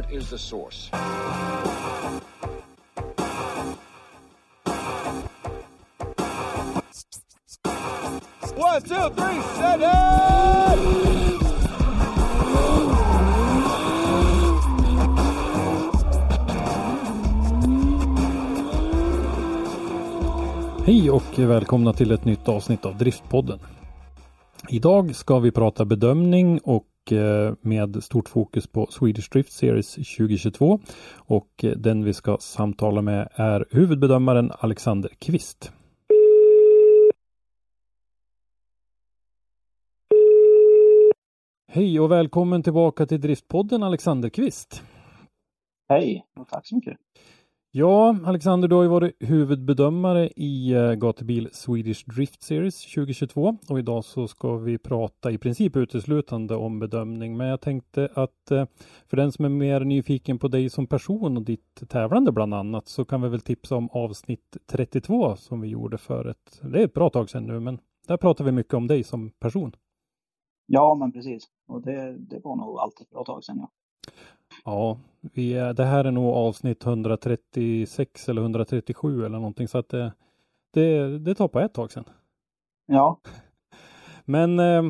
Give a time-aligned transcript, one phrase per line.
[0.00, 0.90] What is the source?
[8.56, 9.86] One, two, three, set it!
[20.86, 23.58] Hej och välkomna till ett nytt avsnitt av Driftpodden.
[24.68, 30.80] Idag ska vi prata bedömning och Eh, med stort fokus på Swedish Drift Series 2022
[31.16, 35.72] och eh, den vi ska samtala med är huvudbedömaren Alexander Kvist.
[41.68, 44.82] Hej och välkommen tillbaka till Driftpodden Alexander Kvist.
[45.88, 46.96] Hej och tack så mycket.
[47.72, 53.78] Ja, Alexander, du har ju varit huvudbedömare i eh, Gatubil Swedish Drift Series 2022 och
[53.78, 57.36] idag så ska vi prata i princip uteslutande om bedömning.
[57.36, 58.66] Men jag tänkte att eh,
[59.06, 62.88] för den som är mer nyfiken på dig som person och ditt tävlande bland annat
[62.88, 66.84] så kan vi väl tipsa om avsnitt 32 som vi gjorde för ett, det är
[66.84, 69.72] ett bra tag sedan nu, men där pratar vi mycket om dig som person.
[70.66, 71.48] Ja, men precis.
[71.68, 73.56] Och det, det var nog alltid ett bra tag sedan.
[73.58, 73.70] Ja.
[74.64, 79.88] Ja, vi är, det här är nog avsnitt 136 eller 137 eller någonting så att
[79.88, 80.12] det,
[80.72, 82.04] det, det tar på ett tag sedan.
[82.86, 83.20] Ja,
[84.24, 84.82] Men eh,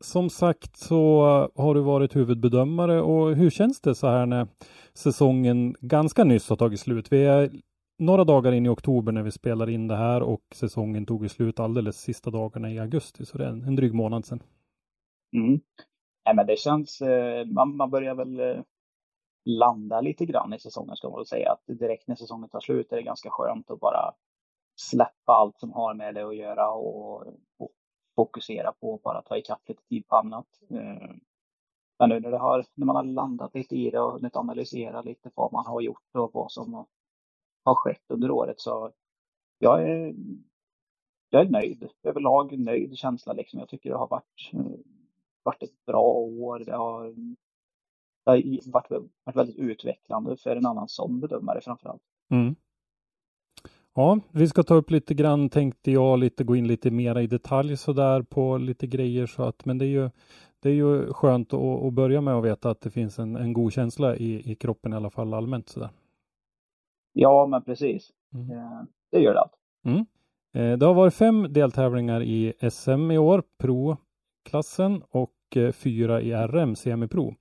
[0.00, 1.22] som sagt så
[1.56, 4.46] har du varit huvudbedömare och hur känns det så här när
[4.94, 7.12] säsongen ganska nyss har tagit slut?
[7.12, 7.50] Vi är
[7.98, 11.60] några dagar in i oktober när vi spelar in det här och säsongen tog slut
[11.60, 14.42] alldeles sista dagarna i augusti så det är en, en dryg månad sedan.
[15.32, 15.60] mm.
[16.26, 18.62] Nej, men det känns, eh, man, man börjar väl eh,
[19.46, 21.52] landa lite grann i säsongen ska man väl säga.
[21.52, 24.12] Att direkt när säsongen tar slut är det ganska skönt att bara
[24.76, 27.26] släppa allt som har med det att göra och,
[27.58, 27.70] och
[28.16, 30.46] fokusera på att bara ta ikapp lite tid på annat.
[30.70, 31.10] Eh,
[31.98, 35.02] men nu när, det har, när man har landat lite i det och hunnit analysera
[35.02, 36.86] lite vad man har gjort och vad som har-
[37.76, 38.92] skett under året så
[39.58, 40.14] jag är,
[41.30, 41.90] jag är nöjd.
[42.02, 43.60] Överlag nöjd känsla liksom.
[43.60, 44.50] Jag tycker det har varit,
[45.42, 46.58] varit ett bra år.
[46.58, 47.14] Det har,
[48.26, 48.90] det har varit,
[49.24, 52.02] varit väldigt utvecklande för en annan som bedömare framförallt.
[52.30, 52.54] Mm.
[53.94, 57.26] Ja, vi ska ta upp lite grann tänkte jag lite gå in lite mera i
[57.26, 60.10] detalj så där på lite grejer så att men det är ju
[60.60, 63.52] det är ju skönt att, att börja med att veta att det finns en, en
[63.52, 65.90] god känsla i, i kroppen i alla fall allmänt sådär.
[67.12, 68.10] Ja, men precis.
[68.34, 68.50] Mm.
[68.50, 69.52] Eh, Det gör det allt.
[70.54, 76.32] Eh, Det har varit fem deltävlingar i SM i år, Pro-klassen och eh, fyra i
[76.32, 77.34] RM, Semi-Pro.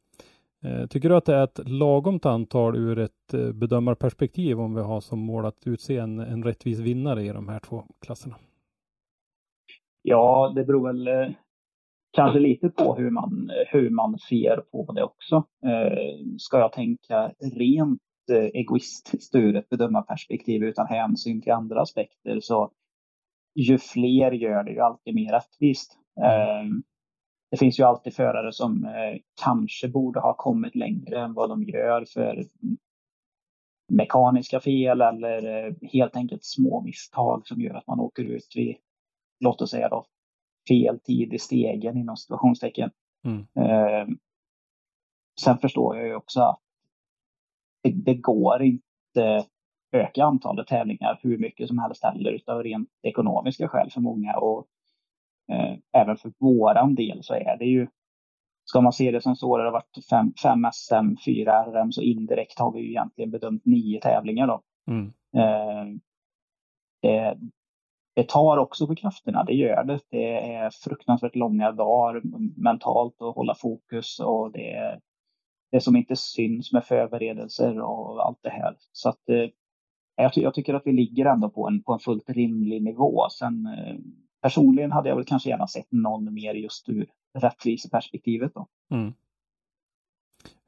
[0.65, 4.81] Eh, Tycker du att det är ett lagomt antal ur ett eh, bedömarperspektiv om vi
[4.81, 8.35] har som mål att utse en, en rättvis vinnare i de här två klasserna?
[10.01, 11.35] Ja, det beror väl eh,
[12.11, 15.35] kanske lite på hur man, hur man ser på det också.
[15.65, 22.39] Eh, ska jag tänka rent eh, egoistiskt ur ett bedömarperspektiv utan hänsyn till andra aspekter
[22.39, 22.71] så
[23.55, 25.97] ju fler gör det ju alltid mer rättvist.
[26.21, 26.65] Eh,
[27.55, 31.63] det finns ju alltid förare som eh, kanske borde ha kommit längre än vad de
[31.63, 32.45] gör för
[33.87, 38.75] mekaniska fel eller eh, helt enkelt små misstag som gör att man åker ut vid,
[39.39, 40.05] låt oss säga då,
[40.69, 42.91] fel tid i stegen inom situationstecken.
[43.25, 43.45] Mm.
[43.55, 44.07] Eh,
[45.41, 46.59] sen förstår jag ju också att
[47.83, 49.45] det, det går inte
[49.91, 54.67] öka antalet tävlingar hur mycket som helst heller utav rent ekonomiska skäl för många och
[55.93, 57.87] även för våran del så är det ju
[58.65, 62.01] Ska man se det som så, det har varit fem, fem SM, fyra RM, så
[62.01, 64.61] indirekt har vi ju egentligen bedömt nio tävlingar då.
[64.87, 65.05] Mm.
[65.37, 65.99] Eh,
[67.01, 67.37] det,
[68.15, 69.99] det tar också på krafterna, det gör det.
[70.09, 72.21] Det är fruktansvärt långa dagar
[72.61, 74.99] mentalt att hålla fokus och det är
[75.71, 78.75] det som inte syns med förberedelser och allt det här.
[78.91, 79.49] Så att eh,
[80.15, 83.27] jag, jag tycker att vi ligger ändå på en, på en fullt rimlig nivå.
[83.29, 83.95] Sen eh,
[84.45, 88.67] personligen hade jag väl kanske gärna sett någon mer just ur rättviseperspektivet då.
[88.91, 89.13] Mm.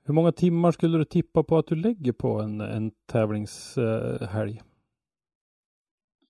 [0.06, 4.62] Hur många timmar skulle du tippa på att du lägger på en, en tävlingshelg?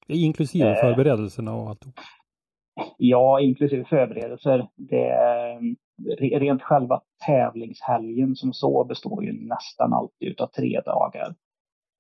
[0.07, 0.81] Inklusive Eh.
[0.81, 1.85] förberedelserna och allt.
[2.97, 4.67] Ja, inklusive förberedelser.
[4.75, 5.15] Det,
[6.39, 11.35] rent själva tävlingshelgen som så består ju nästan alltid av tre dagar.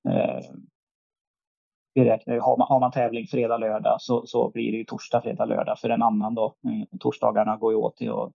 [0.09, 0.41] Eh,
[1.97, 4.85] vi räknar ju, har man, har man tävling fredag, lördag så, så blir det ju
[4.85, 6.55] torsdag, fredag, lördag för en annan då.
[6.63, 8.31] Mm, torsdagarna går ju åt till att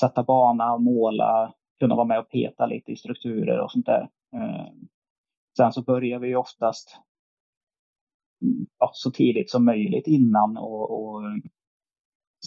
[0.00, 4.08] sätta bana, måla, kunna vara med och peta lite i strukturer och sånt där.
[4.36, 4.66] Eh,
[5.56, 6.96] sen så börjar vi ju oftast
[8.42, 11.36] mm, ja, så tidigt som möjligt innan och, och eh,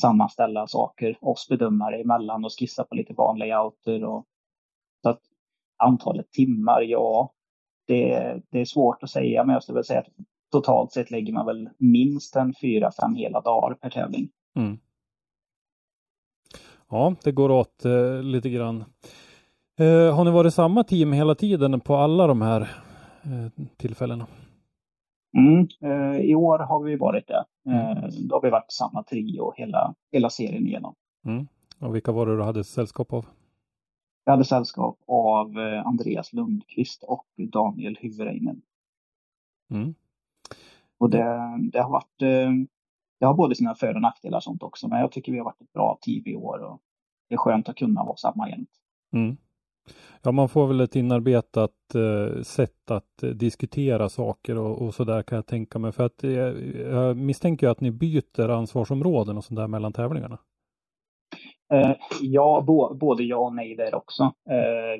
[0.01, 4.03] sammanställa saker oss bedömare emellan och skissa på lite banlayouter.
[4.03, 4.25] Och,
[5.01, 5.21] så att
[5.83, 7.33] antalet timmar, ja,
[7.87, 11.33] det, det är svårt att säga, men jag skulle väl säga att totalt sett lägger
[11.33, 14.29] man väl minst en fyra, fem hela dagar per tävling.
[14.55, 14.79] Mm.
[16.89, 18.83] Ja, det går åt eh, lite grann.
[19.79, 22.61] Eh, har ni varit samma team hela tiden på alla de här
[23.23, 24.27] eh, tillfällena?
[25.37, 27.45] Mm, eh, I år har vi varit det.
[27.71, 30.95] Eh, då har vi varit samma trio hela, hela serien igenom.
[31.25, 31.47] Mm.
[31.79, 33.25] Och vilka var det du hade sällskap av?
[34.25, 38.61] Jag hade sällskap av eh, Andreas Lundqvist och Daniel Hyvreinen.
[39.71, 39.95] Mm.
[40.99, 41.23] Och det,
[41.71, 42.51] det har varit eh,
[43.19, 45.61] det har både sina för och nackdelar sånt också, men jag tycker vi har varit
[45.61, 46.81] ett bra team i år och
[47.29, 48.69] det är skönt att kunna vara samma jämt.
[49.13, 49.37] Mm.
[50.21, 55.03] Ja, man får väl ett inarbetat eh, sätt att eh, diskutera saker och, och så
[55.03, 55.91] där kan jag tänka mig.
[55.91, 60.37] För att eh, jag misstänker att ni byter ansvarsområden och sånt där mellan tävlingarna.
[62.21, 64.33] Ja, bo, både ja och nej där också.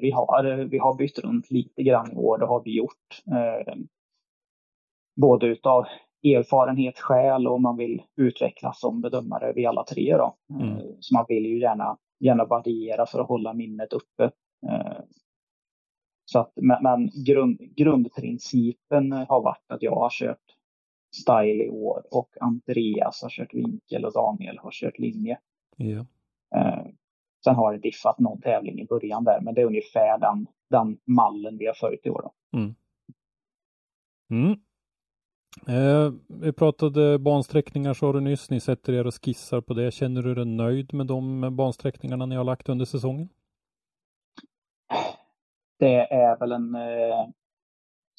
[0.01, 3.23] Vi, har, vi har bytt runt lite grann i år, det har vi gjort.
[5.17, 5.85] Eh, både utav
[6.23, 10.35] erfarenhetsskäl och man vill utvecklas som bedömare, vi alla tre då.
[10.49, 10.81] Mm.
[10.99, 14.31] Så man vill ju gärna, gärna variera för att hålla minnet uppe.
[16.25, 20.57] Så att, men grund, grundprincipen har varit att jag har kört
[21.15, 25.39] style i år och Andreas har kört vinkel och Daniel har kört linje.
[26.55, 26.85] Eh,
[27.43, 30.97] sen har det diffat någon tävling i början där, men det är ungefär den, den
[31.05, 32.21] mallen vi har följt i år.
[32.21, 32.57] Då.
[32.57, 32.75] Mm.
[34.31, 34.59] Mm.
[35.68, 38.50] Eh, vi pratade bansträckningar sa du nyss.
[38.50, 39.92] Ni sätter er och skissar på det.
[39.92, 43.30] Känner du dig nöjd med de bansträckningarna ni har lagt under säsongen?
[45.80, 47.27] Det är väl en eh,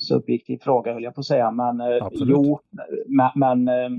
[0.02, 2.60] subjektiv fråga höll jag på att säga, men eh, jo,
[3.06, 3.98] men, men eh,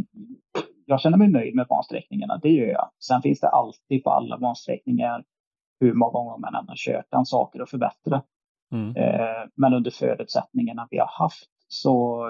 [0.86, 2.92] jag känner mig nöjd med bansträckningarna, det gör jag.
[3.00, 5.24] Sen finns det alltid på alla bansträckningar,
[5.80, 8.22] hur många gånger man än har kört den, saker att förbättra.
[8.72, 8.96] Mm.
[8.96, 12.26] Eh, men under förutsättningarna vi har haft så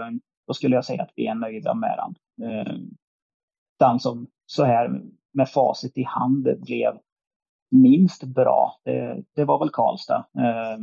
[0.50, 2.48] då skulle jag säga att vi är nöjda med den.
[2.50, 2.74] Eh,
[3.80, 5.01] den som så här
[5.31, 7.00] med facit i hand blev
[7.72, 10.25] minst bra, det, det var väl Karlstad.
[10.38, 10.80] Eh,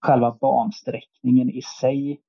[0.00, 2.20] själva bansträckningen i sig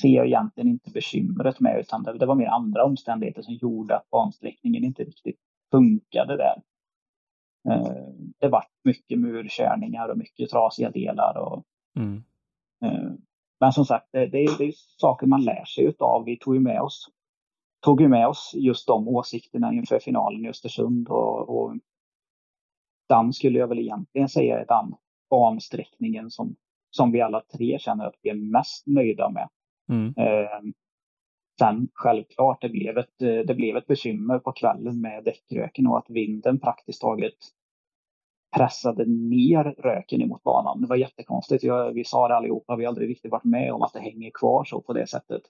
[0.00, 3.96] ser jag egentligen inte bekymret med utan det, det var mer andra omständigheter som gjorde
[3.96, 5.40] att bansträckningen inte riktigt
[5.70, 6.62] funkade där.
[7.68, 11.38] Eh, det var mycket murkörningar och mycket trasiga delar.
[11.38, 11.64] Och,
[11.96, 12.22] mm.
[13.60, 16.24] Men som sagt, det, det, är, det är saker man lär sig utav.
[16.24, 17.08] Vi tog ju med oss,
[17.80, 21.76] tog ju med oss just de åsikterna inför finalen i Östersund och, och
[23.08, 24.94] den skulle jag väl egentligen säga är den
[25.30, 26.56] bansträckningen som,
[26.90, 29.48] som vi alla tre känner att vi är mest nöjda med.
[29.88, 30.14] Mm.
[30.16, 30.72] Eh,
[31.58, 36.10] sen självklart, det blev, ett, det blev ett bekymmer på kvällen med däckröken och att
[36.10, 37.34] vinden praktiskt taget
[38.56, 40.80] pressade ner röken emot banan.
[40.80, 41.64] Det var jättekonstigt.
[41.64, 44.30] Jag, vi sa det allihopa, vi har aldrig riktigt varit med om att det hänger
[44.30, 45.42] kvar så på det sättet.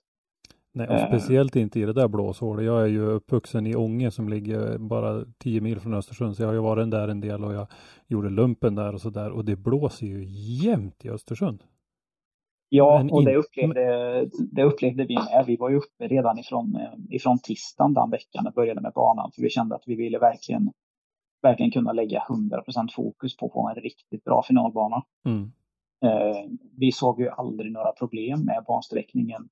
[0.73, 2.65] Nej, och speciellt uh, inte i det där blåshålet.
[2.65, 6.49] Jag är ju uppvuxen i Ånge som ligger bara 10 mil från Östersund, så jag
[6.49, 7.67] har ju varit där en del och jag
[8.07, 10.25] gjorde lumpen där och så där och det blåser ju
[10.65, 11.63] jämt i Östersund.
[12.73, 13.83] Ja, Men och det upplevde,
[14.53, 15.45] det upplevde vi med.
[15.47, 19.31] Vi var ju uppe redan ifrån, eh, ifrån tisdagen den veckan och började med banan,
[19.35, 20.73] för vi kände att vi ville verkligen,
[21.43, 25.03] verkligen kunna lägga 100% fokus på att få en riktigt bra finalbana.
[25.27, 25.53] Mm.
[26.05, 26.45] Eh,
[26.77, 29.49] vi såg ju aldrig några problem med bansträckningen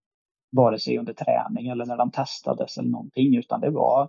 [0.51, 4.09] vare sig under träning eller när den testades eller någonting, utan det var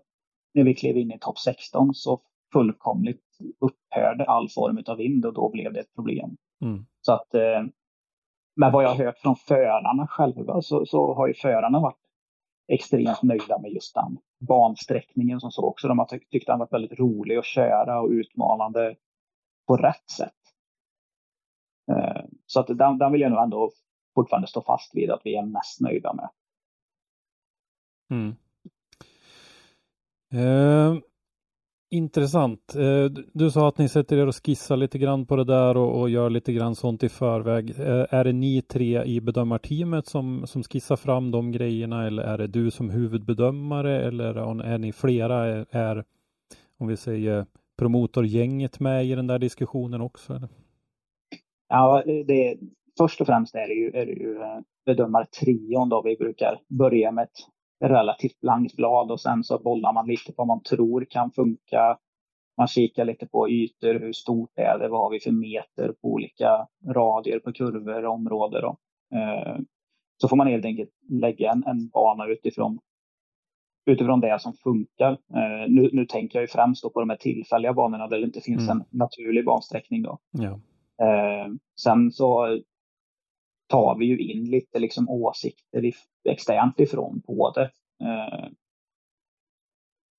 [0.54, 2.22] när vi klev in i topp 16 så
[2.54, 3.24] fullkomligt
[3.60, 6.38] upphörde all form av vind och då blev det ett problem.
[6.62, 6.86] Mm.
[7.02, 7.64] Så att eh,
[8.56, 12.09] med vad jag har hört från förarna själva så, så har ju förarna varit
[12.70, 15.88] extremt nöjda med just den bansträckningen som så också.
[15.88, 18.96] De har tyckt, tyckt den varit väldigt rolig att köra och utmanande
[19.68, 20.34] på rätt sätt.
[21.92, 23.72] Eh, så att den, den vill jag nog ändå
[24.16, 26.30] fortfarande stå fast vid att vi är mest nöjda med.
[28.12, 28.36] Mm.
[30.34, 31.02] Eh,
[31.92, 32.76] Intressant.
[32.76, 36.00] Eh, du sa att ni sätter er och skissar lite grann på det där och,
[36.00, 37.70] och gör lite grann sånt i förväg.
[37.70, 42.38] Eh, är det ni tre i bedömarteamet som, som skissar fram de grejerna eller är
[42.38, 45.46] det du som huvudbedömare eller är ni flera?
[45.46, 46.04] Är, är
[46.78, 47.46] om vi säger
[47.78, 50.34] promotorgänget med i den där diskussionen också?
[50.34, 50.50] Eller?
[51.70, 52.58] Ja, det,
[52.98, 57.12] först och främst är det ju, är det ju eh, bedömartrion då vi brukar börja
[57.12, 57.40] med ett
[57.80, 61.98] relativt blankt blad och sen så bollar man lite på vad man tror kan funka.
[62.58, 66.08] Man kikar lite på ytor, hur stort är det, vad har vi för meter på
[66.08, 68.62] olika radier på kurvor och områden.
[68.62, 68.78] Då.
[69.18, 69.58] Eh,
[70.22, 72.80] så får man helt enkelt lägga en, en bana utifrån,
[73.86, 75.12] utifrån det som funkar.
[75.12, 78.42] Eh, nu, nu tänker jag ju främst på de här tillfälliga banorna där det inte
[78.42, 78.78] finns mm.
[78.78, 80.02] en naturlig bansträckning.
[80.02, 80.18] Då.
[80.32, 80.60] Ja.
[81.06, 81.48] Eh,
[81.82, 82.60] sen så
[83.70, 85.92] tar vi ju in lite liksom åsikter
[86.30, 87.72] externt ifrån på det.
[88.06, 88.50] Eh,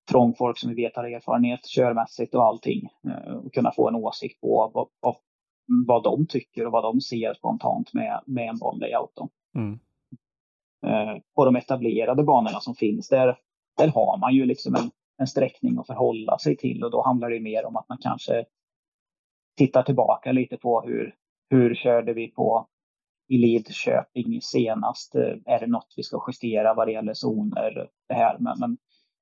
[0.09, 2.89] från folk som vi vet har erfarenhet körmässigt och allting.
[3.07, 5.15] Eh, och kunna få en åsikt på vad, vad,
[5.87, 9.17] vad de tycker och vad de ser spontant med, med en banlayout.
[9.55, 9.79] Mm.
[10.85, 13.37] Eh, på de etablerade banorna som finns där,
[13.77, 17.29] där har man ju liksom en, en sträckning att förhålla sig till och då handlar
[17.29, 18.45] det mer om att man kanske
[19.57, 21.15] tittar tillbaka lite på hur,
[21.49, 22.67] hur körde vi på
[23.31, 25.15] i Lidköping senast?
[25.15, 27.89] Eh, är det något vi ska justera vad det gäller zoner?
[28.07, 28.37] Det här.
[28.39, 28.77] Men, men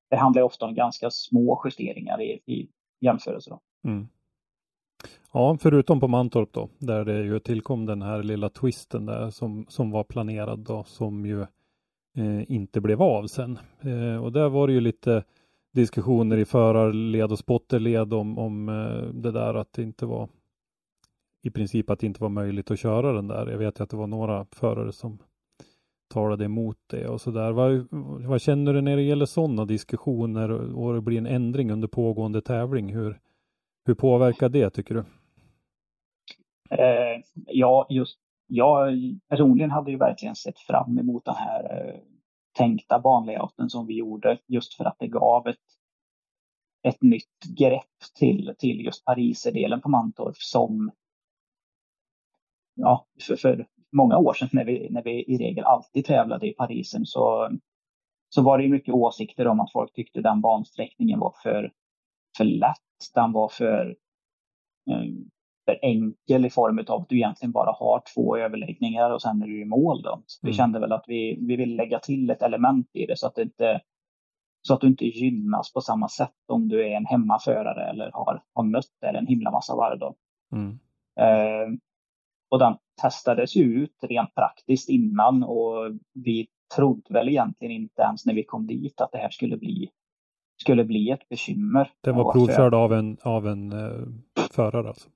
[0.10, 2.70] det handlar ofta om ganska små justeringar i, i
[3.02, 3.58] jämförelse.
[3.86, 4.08] Mm.
[5.34, 9.66] Ja, förutom på Mantorp då, där det ju tillkom den här lilla twisten där som,
[9.70, 11.42] som var planerad då, som ju
[12.18, 13.60] eh, inte blev av sen.
[13.82, 15.24] Eh, och där var det ju lite
[15.74, 20.30] diskussioner i förarled och spotterled om, om eh, det där att det inte var
[21.42, 23.48] i princip att det inte var möjligt att köra den där.
[23.48, 25.20] Jag vet att det var några förare som
[26.14, 27.52] talade emot det och så där.
[27.52, 27.88] Vad,
[28.28, 32.42] vad känner du när det gäller sådana diskussioner och det blir en ändring under pågående
[32.42, 32.94] tävling?
[32.94, 33.20] Hur,
[33.86, 35.06] hur påverkar det tycker du?
[36.76, 38.20] Eh, ja, just
[38.50, 38.94] jag
[39.30, 42.00] personligen hade ju verkligen sett fram emot den här eh,
[42.58, 45.58] tänkta banlayouten som vi gjorde just för att det gav ett,
[46.88, 50.92] ett nytt grepp till, till just Pariserdelen på Mantorp som
[52.80, 56.54] ja, för, för många år sedan när vi, när vi i regel alltid tävlade i
[56.54, 57.50] Parisen så,
[58.30, 61.72] så var det mycket åsikter om att folk tyckte den bansträckningen var för,
[62.38, 62.78] för lätt.
[63.16, 63.96] Den var för,
[64.92, 65.30] um,
[65.66, 69.48] för enkel i form av att du egentligen bara har två överläggningar och sen är
[69.48, 70.02] du i mål.
[70.02, 70.24] Då.
[70.26, 70.58] Så vi mm.
[70.58, 73.42] kände väl att vi, vi vill lägga till ett element i det så att det
[73.42, 73.82] inte
[74.62, 78.44] så att du inte gynnas på samma sätt om du är en hemmaförare eller har,
[78.54, 80.00] har mött eller en himla massa varv.
[80.00, 80.16] Då.
[80.52, 80.70] Mm.
[81.20, 81.78] Uh,
[82.50, 88.26] och den testades ju ut rent praktiskt innan och vi trodde väl egentligen inte ens
[88.26, 89.90] när vi kom dit att det här skulle bli,
[90.62, 91.92] skulle bli ett bekymmer.
[92.02, 94.08] Den var provkörd av en, av en uh,
[94.52, 95.10] förare alltså?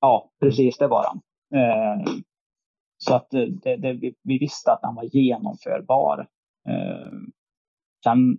[0.00, 1.20] Ja, precis det var den.
[1.60, 2.04] Uh,
[2.98, 6.26] så att det, det, vi, vi, visste att den var genomförbar.
[6.68, 7.18] Uh,
[8.04, 8.38] sen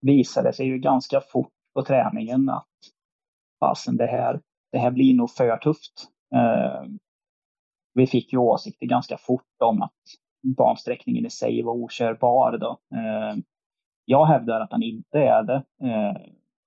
[0.00, 2.68] visade det sig ju ganska fort på träningen att
[3.60, 4.40] fasen det här,
[4.72, 6.08] det här blir nog för tufft.
[6.34, 6.90] Uh,
[7.94, 9.92] vi fick ju åsikter ganska fort om att
[10.56, 12.58] bansträckningen i sig var okörbar.
[12.58, 12.78] Då.
[12.96, 13.36] Eh,
[14.04, 15.64] jag hävdar att den inte är det.
[15.82, 16.16] Eh,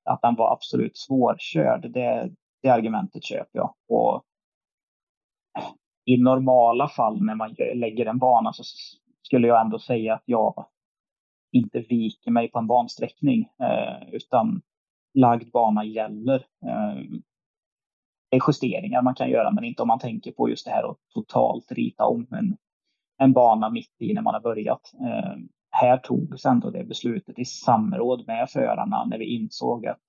[0.04, 2.32] att den var absolut svårkörd, det,
[2.62, 3.74] det argumentet köper jag.
[3.90, 4.24] Och
[6.06, 8.64] I normala fall när man lägger en bana så
[9.22, 10.66] skulle jag ändå säga att jag
[11.52, 14.62] inte viker mig på en bansträckning eh, utan
[15.14, 17.04] lagd bana gäller eh,
[18.32, 20.98] Eh, justeringar man kan göra, men inte om man tänker på just det här att
[21.14, 22.58] totalt rita om en,
[23.18, 24.94] en bana mitt i när man har börjat.
[25.02, 25.36] Eh,
[25.70, 30.02] här togs ändå det beslutet i samråd med förarna när vi insåg att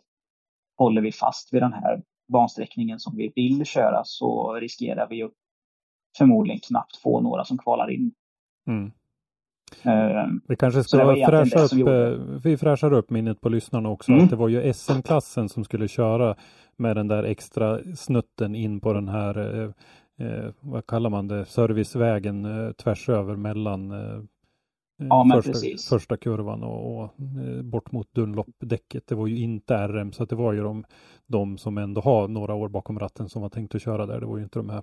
[0.79, 5.31] håller vi fast vid den här bansträckningen som vi vill köra så riskerar vi ju
[6.19, 8.13] förmodligen knappt få några som kvalar in.
[8.67, 8.93] Mm.
[9.87, 9.93] Uh,
[10.49, 14.13] vi kanske ska fräscha upp, eh, vi fräschar upp minnet på lyssnarna också.
[14.13, 14.25] Mm.
[14.25, 16.37] Att det var ju SM-klassen som skulle köra
[16.77, 19.71] med den där extra snutten in på den här, eh,
[20.27, 24.23] eh, vad kallar man det, servicevägen eh, tvärs över mellan eh,
[24.97, 29.07] ja, första, första, kurvan och, och eh, bort mot Dunlop-däcket.
[29.07, 30.85] Det var ju inte RM så det var ju de,
[31.27, 34.21] de som ändå har några år bakom ratten som var tänkt att köra där.
[34.21, 34.83] Det var ju inte de här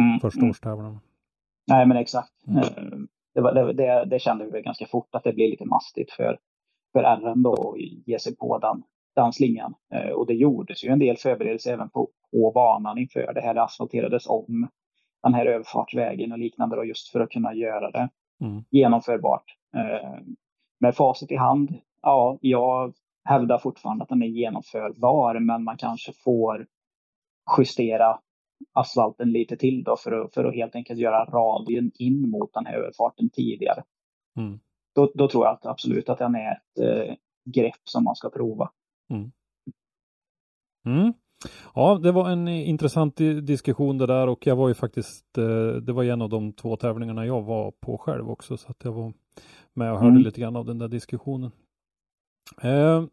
[0.00, 0.50] mm, första mm.
[0.50, 1.00] årstävlarna.
[1.66, 2.32] Nej men exakt.
[2.46, 3.08] Mm.
[3.34, 6.38] Det, var, det, det, det, kände vi ganska fort att det blir lite mastigt för,
[6.92, 8.82] för RM då att ge sig på den
[9.14, 9.74] den slingan.
[9.94, 13.54] Eh, och det gjordes ju en del förberedelser även på, på banan inför det här.
[13.54, 14.68] Det asfalterades om
[15.22, 18.08] den här överfartsvägen och liknande då, just för att kunna göra det
[18.40, 18.64] mm.
[18.70, 19.44] genomförbart.
[19.76, 20.20] Eh,
[20.80, 22.94] med facit i hand, ja, jag
[23.24, 26.66] hävdar fortfarande att den är genomförbar, men man kanske får
[27.58, 28.18] justera
[28.72, 32.66] asfalten lite till då för att, för att helt enkelt göra radien in mot den
[32.66, 33.82] här överfarten tidigare.
[34.36, 34.60] Mm.
[34.94, 37.14] Då, då tror jag att absolut att den är ett eh,
[37.44, 38.70] grepp som man ska prova.
[40.86, 41.12] Mm.
[41.74, 45.72] Ja, det var en intressant di- diskussion det där och jag var ju faktiskt, eh,
[45.82, 48.92] det var en av de två tävlingarna jag var på själv också så att jag
[48.92, 49.12] var
[49.74, 50.22] med och hörde Mm.
[50.22, 51.50] lite grann av den där diskussionen.
[52.62, 53.04] Eh,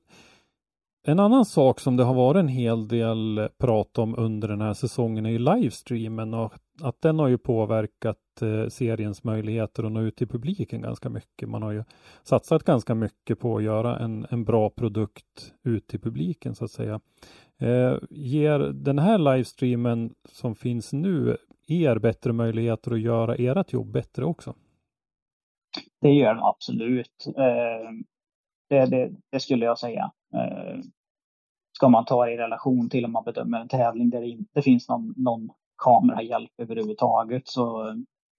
[1.08, 4.74] en annan sak som det har varit en hel del prat om under den här
[4.74, 10.02] säsongen är ju livestreamen och att den har ju påverkat eh, seriens möjligheter att nå
[10.02, 11.50] ut till publiken ganska mycket.
[11.50, 11.84] Man har ju
[12.24, 16.72] satsat ganska mycket på att göra en, en bra produkt ut till publiken så att
[16.72, 17.00] säga.
[17.60, 21.38] Eh, ger den här livestreamen som finns nu
[21.68, 24.56] er bättre möjligheter att göra ert jobb bättre också?
[26.02, 27.28] Det gör den absolut.
[27.28, 27.92] Eh,
[28.70, 30.12] det, det, det skulle jag säga.
[30.34, 30.80] Eh,
[31.77, 34.89] ska man ta i relation till om man bedömer en tävling där det inte finns
[34.89, 35.50] någon, någon
[35.84, 37.84] kamerahjälp överhuvudtaget så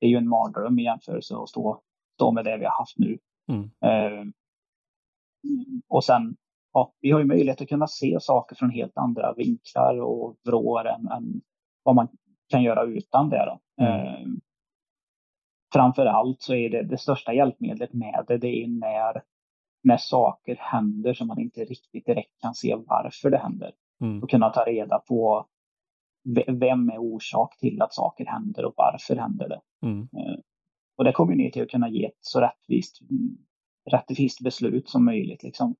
[0.00, 1.80] det är ju en mardröm i jämförelse att stå,
[2.14, 3.18] stå med det vi har haft nu.
[3.48, 3.70] Mm.
[3.84, 4.24] Eh,
[5.88, 6.36] och sen,
[6.72, 10.88] ja, vi har ju möjlighet att kunna se saker från helt andra vinklar och vrår
[10.88, 11.40] än, än
[11.82, 12.08] vad man
[12.48, 13.44] kan göra utan det.
[13.46, 13.84] Då.
[13.84, 14.06] Mm.
[14.06, 14.26] Eh,
[15.72, 19.22] framför allt så är det det största hjälpmedlet med det, det är när,
[19.82, 23.72] när saker händer som man inte riktigt direkt kan se varför det händer.
[24.00, 24.22] Mm.
[24.22, 25.46] Och kunna ta reda på
[26.24, 29.60] ve- vem är orsak till att saker händer och varför händer det.
[29.86, 30.08] Mm.
[30.96, 33.36] Och det kommer ner till att kunna ge ett så rättvist, mm,
[33.90, 35.42] rättvist beslut som möjligt.
[35.42, 35.74] Liksom.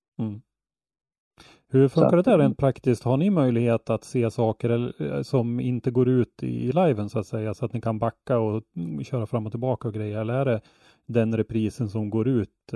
[1.71, 3.03] Hur funkar Så det att- där rent praktiskt?
[3.05, 7.27] Har ni möjlighet att se saker eh, som inte går ut i liven så att
[7.27, 10.21] säga, så att ni kan backa och mm, köra fram och tillbaka och grejer?
[10.21, 10.61] Eller är det
[11.07, 12.73] den reprisen som går ut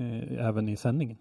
[0.00, 1.16] eh, även i sändningen?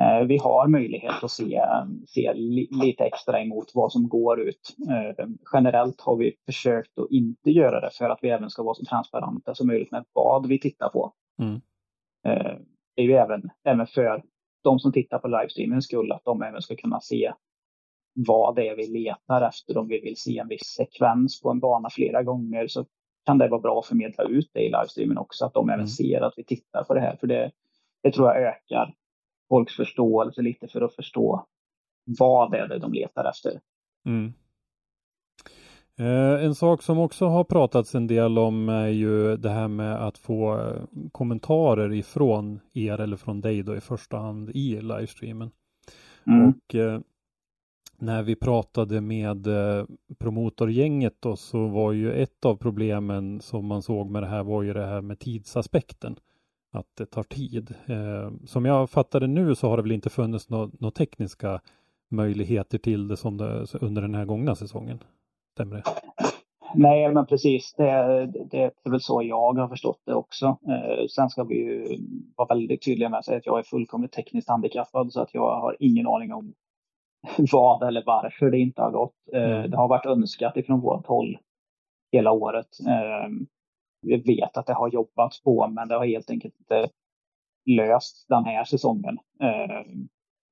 [0.00, 1.60] Eh, Vi har möjlighet att se,
[2.06, 4.76] se li, lite extra emot vad som går ut.
[4.90, 8.74] Eh, Generellt har vi försökt att inte göra det för att vi även ska vara
[8.74, 11.12] så transparenta som möjligt med vad vi tittar på.
[11.42, 11.60] Mm.
[12.96, 14.22] Det är ju även, även för
[14.64, 17.32] de som tittar på livestreamen skull att de även ska kunna se
[18.14, 19.78] vad det är vi letar efter.
[19.78, 22.84] Om vi vill se en viss sekvens på en bana flera gånger så
[23.26, 25.44] kan det vara bra att förmedla ut det i livestreamen också.
[25.44, 25.86] Att de även Mm.
[25.88, 27.16] ser att vi tittar på det här.
[27.16, 27.50] För det,
[28.02, 28.94] det tror jag ökar
[29.48, 31.46] folks förståelse lite för att förstå
[32.18, 33.60] vad det är de letar efter.
[34.06, 34.32] Mm.
[35.98, 40.06] Eh, en sak som också har pratats en del om är ju det här med
[40.06, 40.82] att få eh,
[41.12, 45.50] kommentarer ifrån er eller från dig då i första hand i livestreamen.
[46.26, 46.48] Mm.
[46.48, 47.00] Och eh,
[48.00, 49.46] när vi pratade med
[50.18, 54.62] promotorgänget då så var ju ett av problemen som man såg med det här var
[54.62, 56.16] ju det här med tidsaspekten.
[56.72, 57.74] Att det tar tid.
[57.86, 61.60] Eh, som jag fattade nu så har det väl inte funnits några nå tekniska
[62.10, 64.98] möjligheter till det som det under den här gångna säsongen.
[65.54, 65.82] Stämmer det?
[66.74, 67.74] Nej, men precis.
[67.74, 70.46] Det, det är väl så jag har förstått det också.
[70.46, 71.98] Eh, sen ska vi ju
[72.36, 75.60] vara väldigt tydliga med att säga att jag är fullkomligt tekniskt handikappad så att jag
[75.60, 76.54] har ingen aning om
[77.52, 79.14] vad eller varför det inte har gått.
[79.32, 79.70] Eh, Mm.
[79.70, 81.38] Det har varit önskat ifrån vårt håll
[82.12, 82.68] hela året.
[82.86, 83.28] Eh,
[84.00, 86.88] vi vet att det har jobbats på, men det har helt enkelt inte
[87.66, 89.18] löst den här säsongen.
[89.42, 89.86] Eh,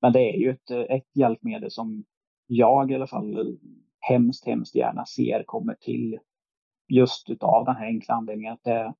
[0.02, 2.04] men det är ju ett, ett hjälpmedel som
[2.46, 3.58] jag i alla fall
[4.00, 6.18] hemskt, hemskt gärna ser kommer till
[6.88, 8.94] just utav den här enkla anledningen att det,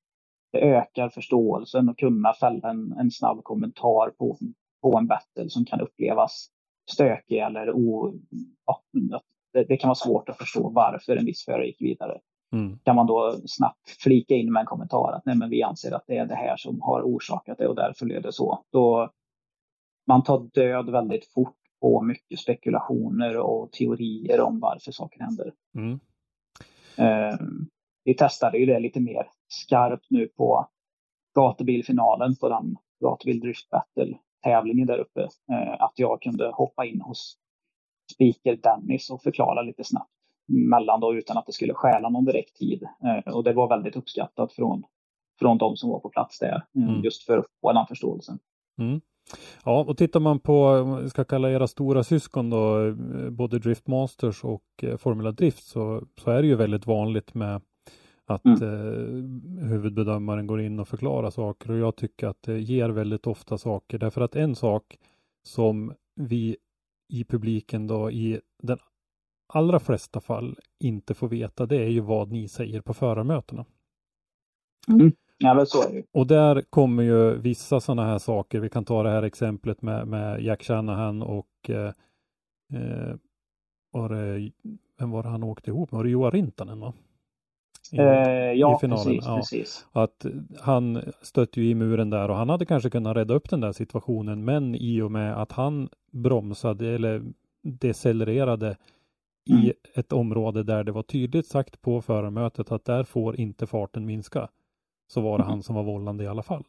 [0.52, 4.38] det ökar förståelsen och kunna fälla en, en snabb kommentar på,
[4.82, 6.48] på en battle som kan upplevas
[6.90, 8.14] stökig eller o,
[8.66, 8.82] ja,
[9.16, 12.20] att det, det kan vara svårt att förstå varför en viss förare gick vidare.
[12.56, 12.78] Mm.
[12.84, 16.04] Kan man då snabbt flika in med en kommentar att nej men vi anser att
[16.06, 18.64] det är det här som har orsakat det och därför blev det så.
[18.72, 19.10] Då
[20.06, 25.52] man tar död väldigt fort på mycket spekulationer och teorier om varför saker händer.
[25.74, 26.00] Mm.
[26.96, 27.38] Eh,
[28.04, 30.68] vi testade ju det lite mer skarpt nu på
[31.34, 35.20] gatubilfinalen på den gatubil drift battle tävlingen där uppe.
[35.20, 37.38] Eh, att jag kunde hoppa in hos
[38.14, 40.15] speaker Dennis och förklara lite snabbt
[40.46, 42.82] mellan då utan att det skulle stjäla någon direkt tid.
[43.04, 44.82] Eh, och det var väldigt uppskattat från,
[45.38, 46.64] från de som var på plats där.
[46.76, 47.04] eh, Mm.
[47.04, 48.38] Just för att få den förståelsen.
[48.78, 49.00] Mm.
[49.64, 52.94] Ja, och tittar man på, ska kalla era stora syskon då, eh,
[53.30, 57.61] både Drift Masters och Formula Drift, så, så är det ju väldigt vanligt med
[58.28, 58.62] att Mm.
[58.62, 63.59] eh, huvudbedömaren går in och förklarar saker och jag tycker att det ger väldigt ofta
[63.59, 64.98] saker därför att en sak
[65.42, 66.56] som vi
[67.09, 68.78] i publiken då i den
[69.46, 73.64] allra flesta fall inte får veta det är ju vad ni säger på förarmötena.
[74.88, 75.12] Mm.
[75.38, 76.02] Ja, men så är det ju.
[76.12, 78.61] Och där kommer ju vissa sådana här saker.
[78.61, 81.92] Vi kan ta det här exemplet med, med Jack Shanahan och eh,
[82.74, 83.16] eh,
[83.90, 84.50] var det,
[84.98, 85.96] vem var det han åkte ihop med?
[85.96, 86.80] Var det Joa Rintanen?
[86.80, 86.92] Va?
[87.92, 89.37] I, Eh, ja, i finalen, precis, ja.
[89.37, 89.87] precis.
[89.92, 90.26] Att
[90.61, 93.72] han stötte ju i muren där och han hade kanske kunnat rädda upp den där
[93.72, 94.44] situationen.
[94.44, 97.22] Men i och med att han bromsade eller
[99.46, 99.76] decellererade i Mm.
[99.94, 104.48] ett område där det var tydligt sagt på förarmötet att där får inte farten minska.
[105.12, 105.50] Så var det Mm.
[105.50, 106.64] han som var vållande i alla fall.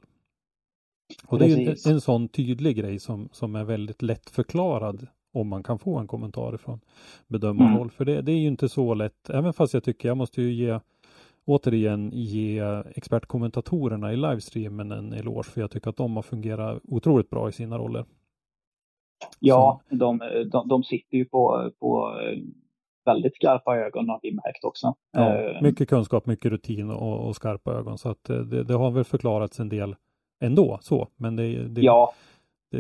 [1.28, 1.86] Och det är ju Precis.
[1.86, 5.98] en, en sån tydlig grej som, som är väldigt lätt förklarad om man kan få
[5.98, 6.80] en kommentar från
[7.28, 7.82] bedömarhåll.
[7.82, 7.90] Mm.
[7.90, 10.54] För det, det är ju inte så lätt, även fast jag tycker jag måste ju
[10.54, 10.80] ge
[11.46, 12.60] återigen ge
[12.96, 17.52] expertkommentatorerna i livestreamen en eloge för jag tycker att de har fungerat otroligt bra i
[17.52, 18.06] sina roller.
[19.40, 20.20] Ja, de,
[20.52, 22.14] de, de sitter ju på, på
[23.08, 24.96] väldigt skarpa ögon har vi märkt också.
[25.12, 28.74] Ja, Eh, mycket kunskap, mycket rutin och, och skarpa ögon så att eh, det, det
[28.74, 29.96] har väl förklarats en del
[30.42, 32.14] ändå så, men det, det, Ja,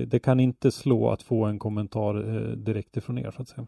[0.08, 3.68] det, kan inte slå att få en kommentar eh, direkt ifrån er så att säga.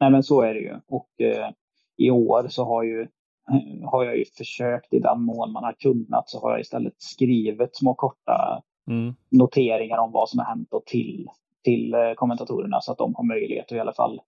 [0.00, 0.74] nej men så är det ju.
[0.88, 1.50] Och eh,
[1.96, 3.06] i år så har ju
[3.84, 7.76] har jag ju försökt i den mån man har kunnat så har jag istället skrivit
[7.76, 11.28] små korta Mm, noteringar om vad som har hänt och till,
[11.64, 14.20] till kommentatorerna så att de har möjlighet att i alla fall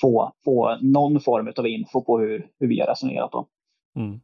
[0.00, 3.32] få, få någon form av info på hur, hur vi har resonerat.
[3.32, 3.46] Då.
[3.96, 4.20] mm.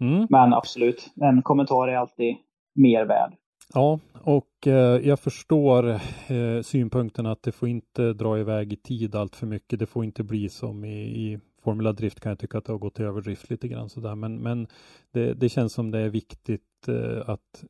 [0.00, 0.26] Mm.
[0.30, 2.36] Men absolut, en kommentar är alltid
[2.74, 3.32] mer värd.
[3.74, 5.88] Ja, och eh, jag förstår
[6.28, 9.78] eh, synpunkten att det får inte dra iväg i tid allt för mycket.
[9.78, 12.78] Det får inte bli som i, i Formula Drift kan jag tycka att det har
[12.78, 14.14] gått till överdrift lite grann sådär.
[14.14, 14.66] Men, men
[15.10, 17.64] det, det känns som det är viktigt eh, att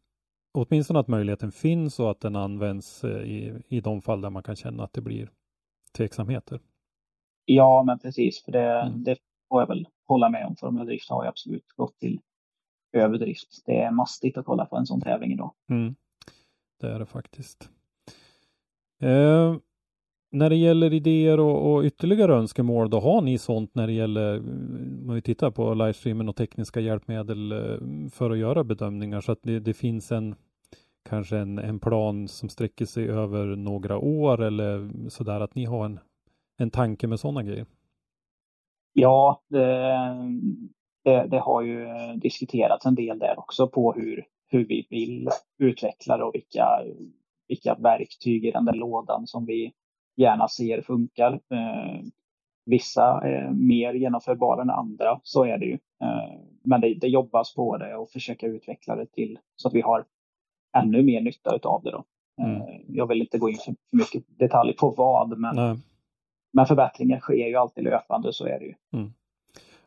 [0.54, 4.42] åtminstone att möjligheten finns och att den används eh, i, i de fall där man
[4.42, 5.30] kan känna att det blir
[5.96, 6.60] tveksamheter.
[7.44, 8.44] Ja, men precis.
[8.44, 9.04] För det, Mm.
[9.04, 9.16] det
[9.48, 10.56] får jag väl hålla med om.
[10.56, 12.20] Formel Drift har ju absolut gått till
[12.92, 13.62] överdrift.
[13.66, 15.52] Det är mastigt att kolla på en sån tävling idag.
[15.70, 15.94] Mm.
[16.80, 17.70] Det är det faktiskt.
[19.02, 19.56] Eh,
[20.32, 24.36] när det gäller idéer och, och ytterligare önskemål, då har ni sånt när det gäller,
[24.36, 29.32] mm, om vi tittar på livestreamen och tekniska hjälpmedel eh, för att göra bedömningar så
[29.32, 30.34] att det, det finns en
[31.08, 35.84] kanske en, en plan som sträcker sig över några år eller sådär att ni har
[35.84, 36.00] en,
[36.56, 37.66] en tanke med sådana grejer.
[38.92, 39.98] Ja, det,
[41.04, 41.86] det, det har ju
[42.16, 46.68] diskuterats en del där också på hur, hur vi vill utveckla det och vilka,
[47.48, 49.72] vilka verktyg i den där lådan som vi
[50.16, 51.32] gärna ser funkar.
[51.32, 52.00] Eh,
[52.66, 55.78] vissa är mer genomförbara än andra, så är det ju.
[56.02, 59.80] Eh, men det, det jobbas på det och försöka utveckla det till så att vi
[59.80, 60.04] har
[60.76, 61.90] ännu mer nytta av det.
[61.90, 62.04] Då.
[62.42, 62.56] Mm.
[62.56, 65.76] Eh, jag vill inte gå in för mycket detalj på vad, men, Nej.
[66.54, 68.74] Men förbättringar sker ju alltid löpande, så är det ju.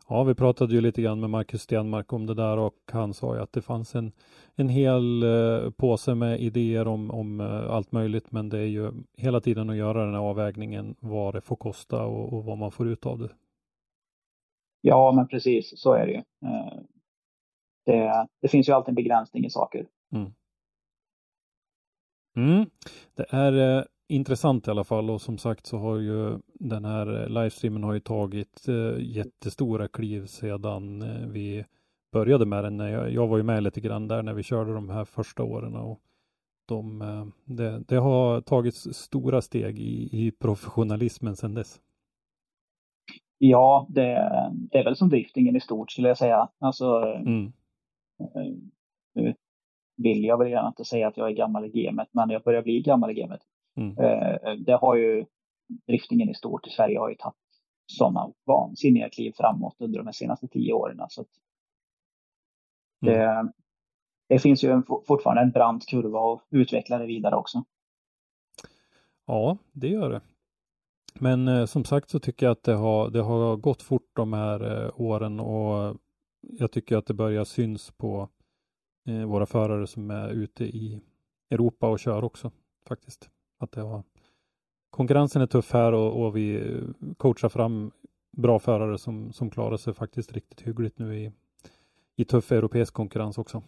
[0.09, 3.35] Ja, vi pratade ju lite grann med Marcus Stenmark om det där och han sa
[3.35, 4.11] ju att det fanns en,
[4.55, 8.91] en hel eh, påse med idéer om, om eh, allt möjligt, men det är ju
[9.17, 12.71] hela tiden att göra den här avvägningen vad det får kosta och, och vad man
[12.71, 13.29] får ut av det.
[14.81, 16.17] Ja, men precis så är det ju.
[16.49, 16.79] Eh,
[17.85, 19.87] Det, det finns ju alltid en begränsning i saker.
[22.35, 22.65] Mm.
[23.15, 27.29] Det är intressant i alla fall och som sagt så har ju den här eh,
[27.29, 31.65] livestreamen har ju tagit eh, jättestora kliv sedan eh, vi
[32.13, 32.79] började med den.
[32.79, 35.75] Jag, jag var ju med lite grann där när vi körde de här första åren
[35.75, 35.99] och
[36.67, 41.81] de, eh, det, det har tagits stora steg i, i professionalismen sedan dess.
[43.37, 44.03] Ja, det,
[44.71, 46.49] det är väl som driftingen i stort skulle jag säga.
[46.59, 47.53] Alltså, Mm.
[48.19, 48.53] eh,
[49.15, 49.33] nu
[49.97, 52.61] vill jag väl gärna inte säga att jag är gammal i gamet, men jag börjar
[52.61, 53.41] bli gammal i gamet.
[53.77, 53.97] Mm.
[53.97, 55.25] Eh, Det har ju
[55.87, 57.35] driftingen i stort i Sverige har ju tagit
[57.85, 61.01] sådana vansinniga kliv framåt under de senaste tio åren.
[61.09, 61.27] Så att
[63.01, 63.51] det,
[64.29, 67.63] det finns ju en, fortfarande en brant kurva att utveckla det vidare också.
[69.25, 70.21] Ja, det gör det.
[71.19, 74.33] Men eh, som sagt så tycker jag att det har, det har gått fort de
[74.33, 75.97] här eh, åren och
[76.41, 78.29] jag tycker att det börjar syns på
[79.07, 81.01] eh, våra förare som är ute i
[81.49, 82.51] Europa och kör också
[82.87, 83.29] faktiskt.
[83.59, 84.03] Att det har,
[84.89, 86.77] konkurrensen är tuff här och, och vi
[87.17, 87.91] coachar fram
[88.37, 91.31] bra förare som, som klarar sig faktiskt riktigt hyggligt nu i,
[92.15, 93.63] i tuff europeisk konkurrens också.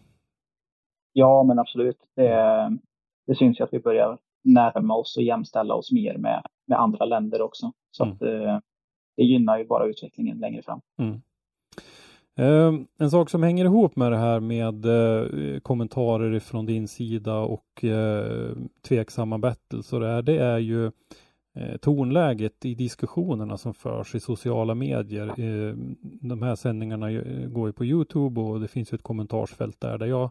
[1.12, 1.98] Ja, men absolut.
[2.16, 2.78] Det,
[3.26, 7.04] det syns ju att vi börjar närma oss och jämställa oss mer med, med andra
[7.04, 7.72] länder också.
[7.90, 8.14] Så Mm.
[8.14, 8.58] att, eh,
[9.16, 10.80] det gynnar ju bara utvecklingen längre fram.
[10.98, 11.14] Eh,
[12.36, 17.38] Ehm, en sak som hänger ihop med det här med eh, kommentarer från din sida
[17.38, 20.86] och eh, tveksamma battles och det, här, det är ju
[21.54, 25.40] eh, tonläget i diskussionerna som förs i sociala medier.
[25.40, 27.12] Ehm, de här sändningarna
[27.46, 30.30] går ju på Youtube och det finns ju ett kommentarsfält där, där jag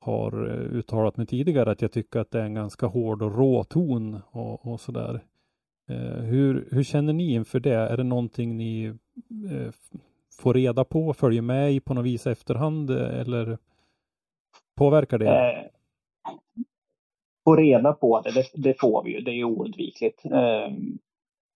[0.00, 3.64] har uttalat mig tidigare att jag tycker att det är en ganska hård och rå
[3.64, 5.20] ton och, och sådär.
[6.18, 7.74] Hur, hur känner ni inför det?
[7.74, 8.94] Är det någonting ni
[10.40, 13.58] får reda på, följer med i på något vis efterhand eller
[14.76, 15.28] påverkar det?
[15.28, 15.66] Eh,
[17.44, 19.20] få reda på det, det, det, får vi ju.
[19.20, 20.24] Det är oundvikligt.
[20.24, 20.72] Eh,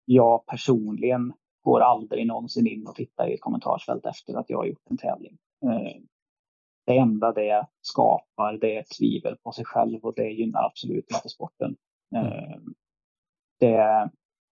[0.04, 4.66] jag personligen går aldrig någonsin in och tittar i ett kommentarsfält efter att jag har
[4.66, 5.38] gjort en tävling.
[5.64, 5.96] Eh,
[6.86, 11.28] det enda det skapar det är tvivel på sig själv och det gynnar absolut inte
[11.28, 11.76] sporten.
[12.16, 12.58] Eh,
[13.60, 14.10] det,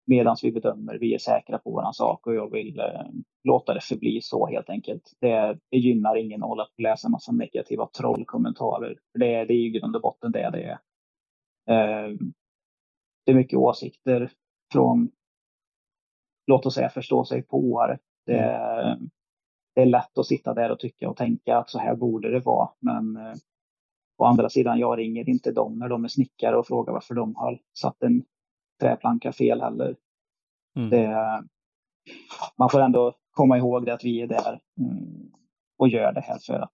[0.09, 3.05] medan vi bedömer, vi är säkra på våran sak och jag vill eh,
[3.43, 5.11] låta det förbli så helt enkelt.
[5.21, 8.99] Det, det gynnar ingen att hålla på och läsa massa negativa trollkommentarer.
[9.13, 10.79] Det, det är ju i grund och botten det det är.
[11.69, 12.15] Eh,
[13.25, 14.31] det är mycket åsikter
[14.73, 15.11] från,
[16.47, 17.95] låt oss säga förstå sig på
[18.25, 19.09] det, mm.
[19.75, 22.39] det är lätt att sitta där och tycka och tänka att så här borde det
[22.39, 22.69] vara.
[22.79, 23.33] Men eh,
[24.17, 27.35] å andra sidan, jag ringer inte dem när de är snickare och frågar varför de
[27.35, 28.23] har satt en
[28.79, 29.95] träplanka fel heller.
[30.75, 30.89] Mm.
[30.89, 31.43] Det,
[32.57, 35.31] man får ändå komma ihåg det att vi är där mm,
[35.77, 36.73] och gör det här för att,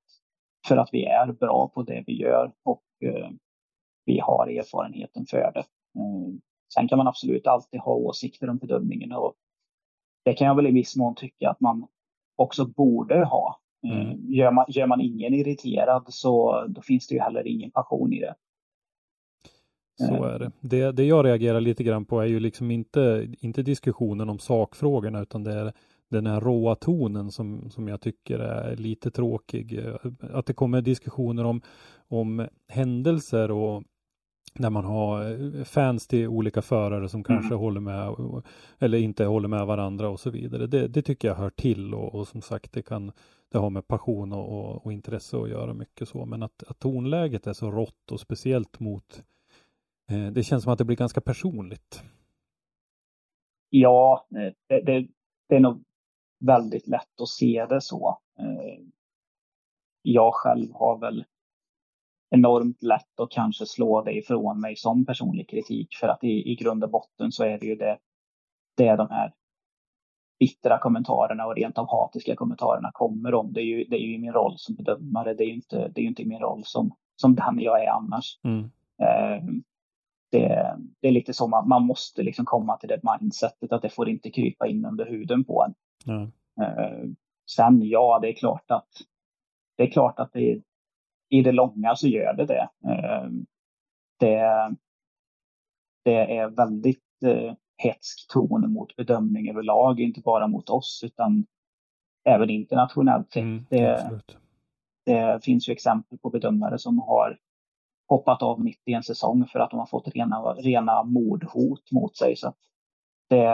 [0.68, 3.30] för att vi är bra på det vi gör och eh,
[4.06, 5.64] vi har erfarenheten för det.
[6.00, 6.42] Mm.
[6.74, 9.36] Sen kan man absolut alltid ha åsikter om bedömningen och
[10.26, 11.88] det kan jag väl i viss mån tycka att man
[12.36, 13.60] också borde ha.
[13.88, 14.34] Mm.
[14.34, 18.20] Gör, man, gör man ingen irriterad så då finns det ju heller ingen passion i
[18.20, 18.36] det.
[19.98, 20.52] Så är det.
[20.62, 20.92] det.
[20.92, 25.44] Det jag reagerar lite grann på är ju liksom inte, inte diskussionen om sakfrågorna utan
[25.44, 25.74] det är
[26.10, 29.80] den här råa tonen som, som jag tycker är lite tråkig.
[30.20, 31.62] Att det kommer diskussioner om,
[32.08, 33.84] om händelser och
[34.60, 37.60] när man har fans till olika förare som kanske mm.
[37.60, 38.16] håller med
[38.80, 40.68] eller inte håller med varandra och så vidare.
[40.68, 43.12] Det, det tycker jag hör till och, och, som sagt det kan
[43.52, 46.26] det har med passion och, och, och intresse att göra mycket så.
[46.26, 49.24] Men att, att tonläget är så rått och speciellt mot
[50.08, 52.04] det känns som att det blir ganska personligt.
[53.70, 55.08] Ja, eh, det, det,
[55.50, 55.84] det är nog
[56.40, 58.20] väldigt lätt att se det så.
[58.40, 58.84] Eh,
[60.02, 61.26] jag själv har väl
[62.30, 66.56] enormt lätt att kanske slå det ifrån mig som personlig kritik för att i, i
[66.56, 67.98] grund och botten så är det ju det,
[68.78, 69.34] det är de här
[70.40, 73.54] bittra kommentarerna och rent av hatiska kommentarerna kommer om.
[73.54, 75.34] Det är ju, det är ju min roll som bedömare.
[75.34, 78.40] Det är ju inte, det är inte min roll som, som den jag är annars.
[78.44, 78.70] Mm
[80.40, 83.90] det, det är lite så man, man måste liksom komma till det mindsetet att det
[83.90, 85.74] får inte krypa in under huden på en.
[86.14, 86.32] Mm.
[87.50, 88.90] Sen ja, det är klart att
[89.78, 90.62] det är klart att det,
[91.30, 92.70] i det långa så gör det det.
[92.86, 93.30] Uh,
[94.20, 94.76] det,
[96.04, 101.46] det är väldigt uh, hetsk ton mot bedömning överlag, inte bara mot oss utan
[102.26, 103.44] även internationellt sett.
[103.44, 104.22] Mm, det,
[105.06, 107.38] det, finns ju exempel på bedömare som har
[108.08, 112.18] hoppat av mitt i en säsong för att de har fått rena, rena mordhot mot
[112.18, 112.36] sig.
[112.36, 112.54] Så
[113.30, 113.48] det,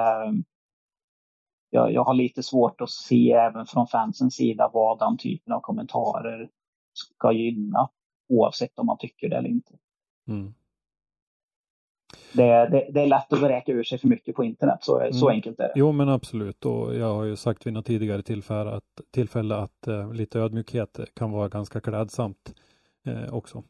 [1.69, 5.59] jag, jag har lite svårt att se även från fansens sida vad den typen av
[5.59, 6.49] kommentarer
[6.93, 7.89] ska gynna
[8.29, 9.73] oavsett om man tycker det eller inte.
[10.27, 10.53] Mm.
[12.33, 15.13] Det, det, det, är lätt att beräka ur sig för mycket på internet, så, mm.
[15.13, 15.73] så enkelt är det.
[15.75, 19.87] Jo men absolut och jag har ju sagt vid något tidigare tillfälle att, tillfälle att
[19.87, 22.55] uh, lite ödmjukhet kan vara ganska klädsamt
[23.07, 23.63] uh, också.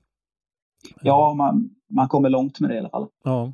[1.02, 3.08] Ja, man, man kommer långt med det i alla fall.
[3.24, 3.54] Ja.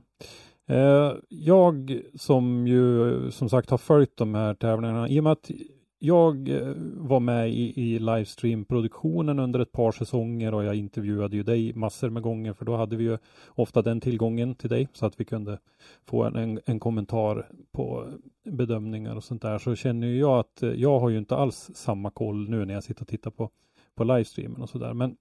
[0.69, 5.51] Eh, jag som ju som sagt har följt de här tävlingarna i och med att
[5.99, 11.43] jag eh, var med i, i livestream-produktionen under ett par säsonger och jag intervjuade ju
[11.43, 15.05] dig massor med gånger för då hade vi ju ofta den tillgången till dig så
[15.05, 15.59] att vi kunde
[16.05, 18.05] få en, en, en kommentar på
[18.45, 22.09] bedömningar och sånt där så känner jag att eh, jag har ju inte alls samma
[22.09, 23.49] koll nu när jag sitter och tittar på,
[23.95, 25.15] på livestreamen och sådär men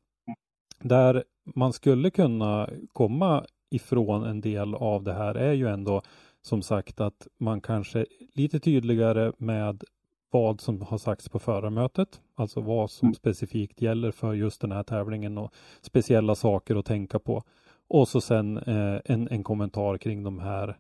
[0.83, 6.03] där man skulle kunna komma ifrån en del av det här är ju ändå
[6.43, 9.85] som sagt att man kanske lite tydligare med
[10.31, 13.15] vad som har sagts på förarmötet, alltså vad som mm.
[13.15, 17.43] specifikt gäller för just den här tävlingen och speciella saker att tänka på.
[17.89, 20.77] Och så sen eh, en, en kommentar kring de här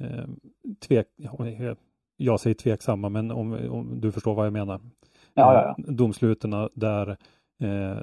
[0.00, 0.24] eh,
[0.80, 1.06] tvek,
[2.16, 4.80] jag säger tveksamma, men om, om, du förstår vad jag menar.
[5.34, 5.92] Ja, ja, ja.
[5.92, 7.16] Domslutena där
[7.60, 7.98] eh,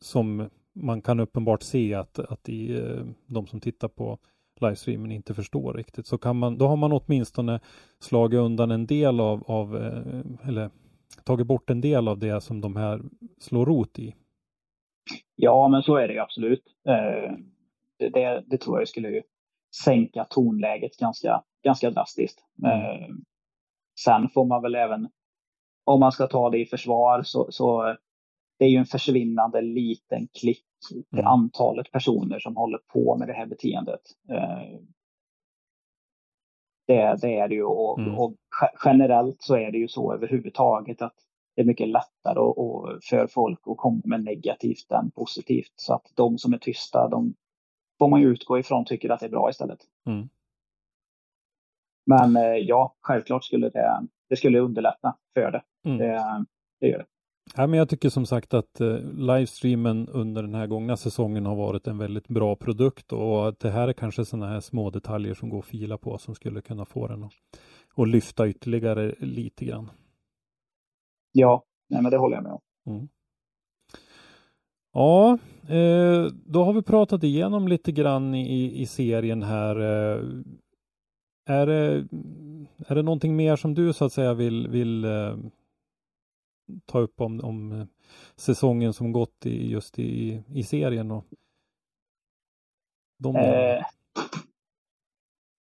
[0.00, 4.18] som man kan uppenbart se att, att i, eh, de som tittar på
[4.60, 7.60] livestreamen inte förstår riktigt så kan man, då har man åtminstone
[7.98, 10.70] slagit undan en del av, av eh, eller
[11.24, 13.00] tagit bort en del av det som de här
[13.38, 14.14] slår rot i.
[15.36, 16.64] Ja, men så är det ju absolut.
[16.88, 17.32] Eh,
[17.98, 19.22] det, det, det tror jag skulle
[19.84, 22.38] sänka tonläget ganska, ganska drastiskt.
[22.64, 23.08] Eh,
[24.00, 25.08] sen får man väl även,
[25.84, 27.96] om man ska ta det i försvar, så, så
[28.58, 31.26] det är ju en försvinnande liten klick till Mm.
[31.26, 34.00] antalet personer som håller på med det här beteendet.
[34.30, 34.78] Eh,
[36.86, 38.14] det, det är det ju och, Mm.
[38.18, 41.14] och ge- generellt så är det ju så överhuvudtaget att
[41.56, 45.72] det är mycket lättare och, och för folk att komma med negativt än positivt.
[45.76, 47.34] Så att de som är tysta, de
[47.98, 49.78] får man ju utgå ifrån tycker att det är bra istället.
[50.06, 50.28] Mm.
[52.06, 55.62] Men eh, ja, självklart skulle det, det skulle underlätta för det.
[55.84, 55.98] Mm.
[55.98, 56.44] Det,
[56.80, 57.06] det gör det.
[57.56, 61.56] Ja, men jag tycker som sagt att eh, livestreamen under den här gångna säsongen har
[61.56, 65.34] varit en väldigt bra produkt och att det här är kanske sådana här små detaljer
[65.34, 67.32] som går att fila på som skulle kunna få den att,
[67.96, 69.90] att lyfta ytterligare lite grann.
[71.32, 72.60] Ja, nej, men det håller jag med om.
[72.86, 73.08] Mm.
[74.92, 79.76] Ja, eh, då har vi pratat igenom lite grann i, i serien här.
[79.76, 80.24] Eh,
[81.46, 82.08] är, det,
[82.86, 85.36] är det någonting mer som du så att säga vill, vill eh,
[86.86, 87.86] ta upp om, om
[88.36, 91.10] säsongen som gått i, just i, i serien?
[91.10, 91.24] Och
[93.18, 93.36] de?
[93.36, 93.84] Eh,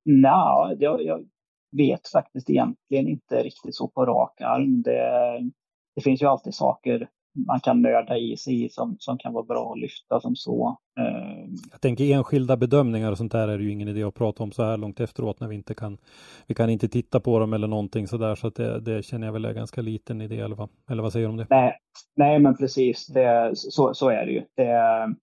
[0.04, 1.28] Nja, jag, jag
[1.76, 4.82] vet faktiskt egentligen inte riktigt så på rak arm.
[4.82, 5.50] Det,
[5.94, 7.08] det finns ju alltid saker
[7.46, 10.78] man kan nörda i sig som, som kan vara bra att lyfta som så.
[10.98, 14.42] Eh, Jag tänker enskilda bedömningar och sånt där är det ju ingen idé att prata
[14.42, 15.98] om så här långt efteråt när vi inte kan,
[16.46, 19.26] vi kan inte titta på dem eller någonting så där så att det, det känner
[19.26, 21.46] jag väl är ganska liten idé eller vad, eller vad säger du om det?
[21.50, 21.78] nej,
[22.16, 23.06] nej, men precis.
[23.06, 24.44] Det, så, så är det ju.
[24.56, 25.14] Det,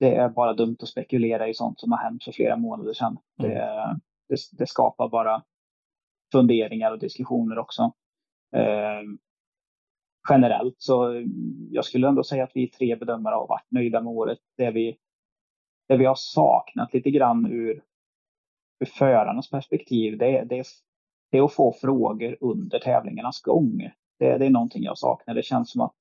[0.00, 3.18] det är bara dumt att spekulera i sånt som har hänt för flera månader sedan.
[3.38, 3.48] Det,
[4.28, 5.42] det, det skapar bara
[6.32, 7.82] funderingar och diskussioner också.
[8.56, 9.00] Eh,
[10.28, 11.24] generellt så
[11.70, 14.38] jag skulle ändå säga att vi tre bedömare har varit nöjda med året.
[14.56, 14.98] Det vi,
[15.88, 17.82] det vi har saknat lite grann ur,
[18.80, 20.64] ur förarnas perspektiv, det, det,
[21.30, 23.90] det är att få frågor under tävlingarnas gång.
[24.18, 25.34] Det, det är någonting jag saknar.
[25.34, 25.94] Det känns som att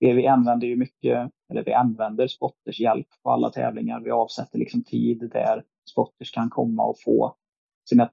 [0.00, 4.00] vi använder ju mycket, eller vi använder spotters hjälp på alla tävlingar.
[4.00, 7.36] Vi avsätter liksom tid där spotters kan komma och få
[7.88, 8.10] sina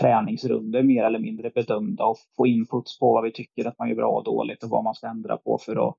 [0.00, 3.96] träningsrunder mer eller mindre bedömda och få inputs på vad vi tycker att man gör
[3.96, 5.94] bra och dåligt och vad man ska ändra på för att,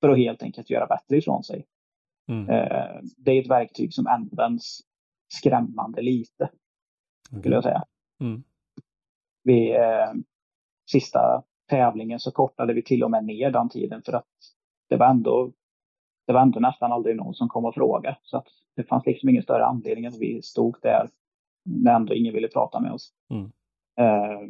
[0.00, 1.66] för att helt enkelt göra bättre ifrån sig.
[2.28, 2.48] Mm.
[2.48, 4.80] Eh, det är ett verktyg som används
[5.28, 6.50] skrämmande lite,
[7.38, 7.84] skulle jag säga.
[8.20, 8.42] Mm.
[9.42, 10.12] Vi, eh,
[10.90, 14.28] sista tävlingen så kortade vi till och med ner den tiden för att
[14.88, 15.52] det var ändå,
[16.26, 18.16] det var ändå nästan aldrig någon som kom och frågade.
[18.22, 21.08] Så att det fanns liksom ingen större anledning att vi stod där
[21.64, 23.12] när ändå ingen ville prata med oss.
[23.30, 23.52] Mm.
[23.98, 24.40] Eh,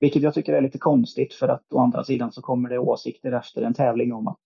[0.00, 3.32] vilket jag tycker är lite konstigt för att å andra sidan så kommer det åsikter
[3.32, 4.42] efter en tävling om att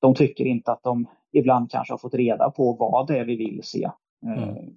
[0.00, 3.36] de tycker inte att de ibland kanske har fått reda på vad det är vi
[3.36, 3.84] vill se.
[4.26, 4.74] Eh, Mm.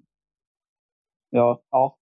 [1.29, 1.97] Ja, ja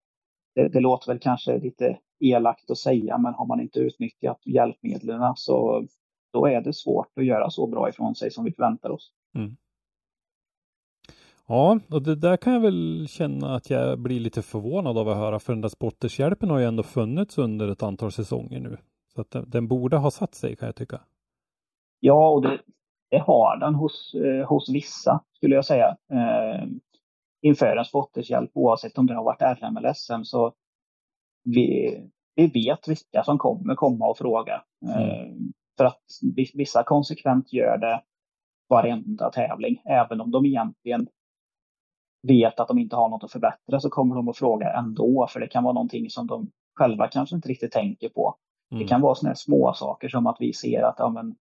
[0.55, 5.33] det, det låter väl kanske lite elakt att säga, men har man inte utnyttjat hjälpmedlen
[5.35, 5.87] så
[6.33, 9.11] då är det svårt att göra så bra ifrån sig som vi förväntar oss.
[11.53, 15.17] Ja, och det där kan jag väl känna att jag blir lite förvånad av att
[15.17, 18.77] höra för den där spottershjälpen har ju ändå funnits under ett antal säsonger nu.
[19.15, 21.01] Så att den, den borde ha satt sig kan jag tycka.
[21.99, 22.59] Ja, och det,
[23.09, 25.97] det har den hos, eh, hos vissa, skulle jag säga.
[26.11, 26.67] Eh,
[27.41, 30.53] inför en spottershjälp, oavsett om det har varit RM eller SM, så
[31.43, 31.97] vi,
[32.35, 34.63] vi vet vilka som kommer komma och fråga.
[34.89, 35.33] Eh,
[35.77, 36.01] för att
[36.35, 38.01] vi- vissa konsekvent gör det
[38.69, 41.07] varenda tävling, även om de egentligen
[42.27, 45.39] vet att de inte har något att förbättra så kommer de att fråga ändå, för
[45.39, 48.35] det kan vara någonting som de själva kanske inte riktigt tänker på.
[48.69, 48.87] Det Mm.
[48.87, 51.35] kan vara sådana här små saker som att vi ser att, ja, men,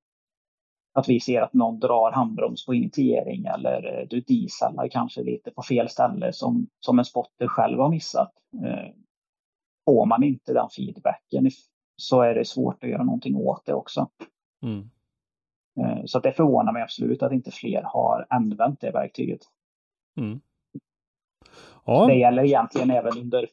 [0.94, 5.50] att vi ser att någon drar handbroms på initiering eller eh, du dieselar kanske lite
[5.50, 8.32] på fel ställe som, som en spotter själv har missat.
[8.64, 8.94] Eh,
[9.84, 11.50] får man inte den feedbacken
[11.96, 14.08] så är det svårt att göra någonting åt det också.
[14.62, 14.90] Mm.
[15.80, 19.40] Eh, så det förvånar mig absolut att inte fler har använt det verktyget.
[20.16, 20.40] Mm.
[21.84, 23.48] Ja, Det gäller egentligen även under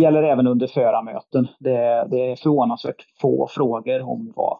[0.00, 1.48] gäller även under förarmöten.
[1.58, 4.58] Det, det är förvånansvärt få frågor om vad,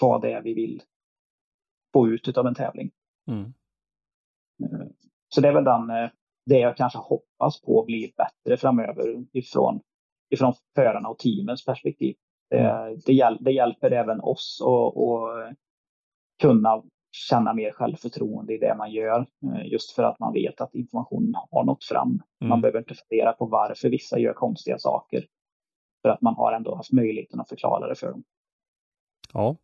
[0.00, 0.82] vad det är vi vill
[1.92, 2.90] få ut av en tävling.
[3.28, 3.52] mm.
[5.28, 6.10] Så det är väl den, eh,
[6.46, 9.80] det jag kanske hoppas på blir bättre framöver ifrån,
[10.30, 12.16] ifrån förarna och teamens perspektiv.
[12.50, 15.56] Det, det, hjäl, det hjälper även oss att
[16.40, 19.20] kunna känna mer självförtroende i det man gör.
[19.44, 22.22] eh, Just för att man vet att informationen har nått fram.
[22.40, 22.60] Man Mm.
[22.60, 25.26] behöver inte fundera på varför vissa gör konstiga saker.
[26.02, 28.24] För att man har ändå haft möjligheten att förklara det för dem.
[29.32, 29.56] Ja,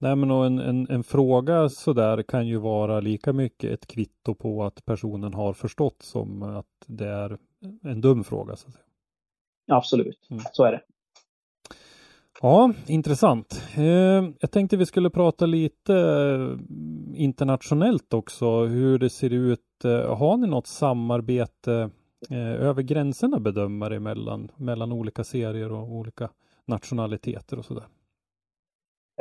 [0.00, 4.34] Nej men och en, en, en fråga sådär kan ju vara lika mycket ett kvitto
[4.34, 7.38] på att personen har förstått som att det är
[7.82, 8.56] en dum fråga.
[8.56, 8.84] Så att säga.
[9.70, 10.42] Absolut, Mm.
[10.52, 10.80] så är det.
[12.42, 13.62] Ja, intressant.
[13.76, 13.84] Eh,
[14.40, 16.58] jag tänkte vi skulle prata lite eh,
[17.22, 19.84] internationellt också, hur det ser ut.
[19.84, 21.90] Eh, har ni något samarbete
[22.58, 26.30] över gränserna bedömare emellan, mellan olika serier och olika
[26.66, 27.84] nationaliteter och sådär?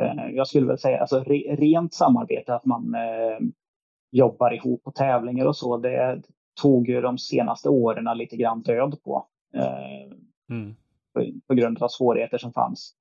[0.01, 3.47] Eh, Jag skulle väl säga alltså re, rent samarbete, att man eh,
[4.11, 6.21] jobbar ihop på tävlingar och så, det
[6.61, 9.25] tog ju de senaste åren lite grann död på.
[9.55, 10.17] Eh,
[10.49, 10.75] Mm.
[11.13, 12.93] på, på grund av svårigheter som fanns.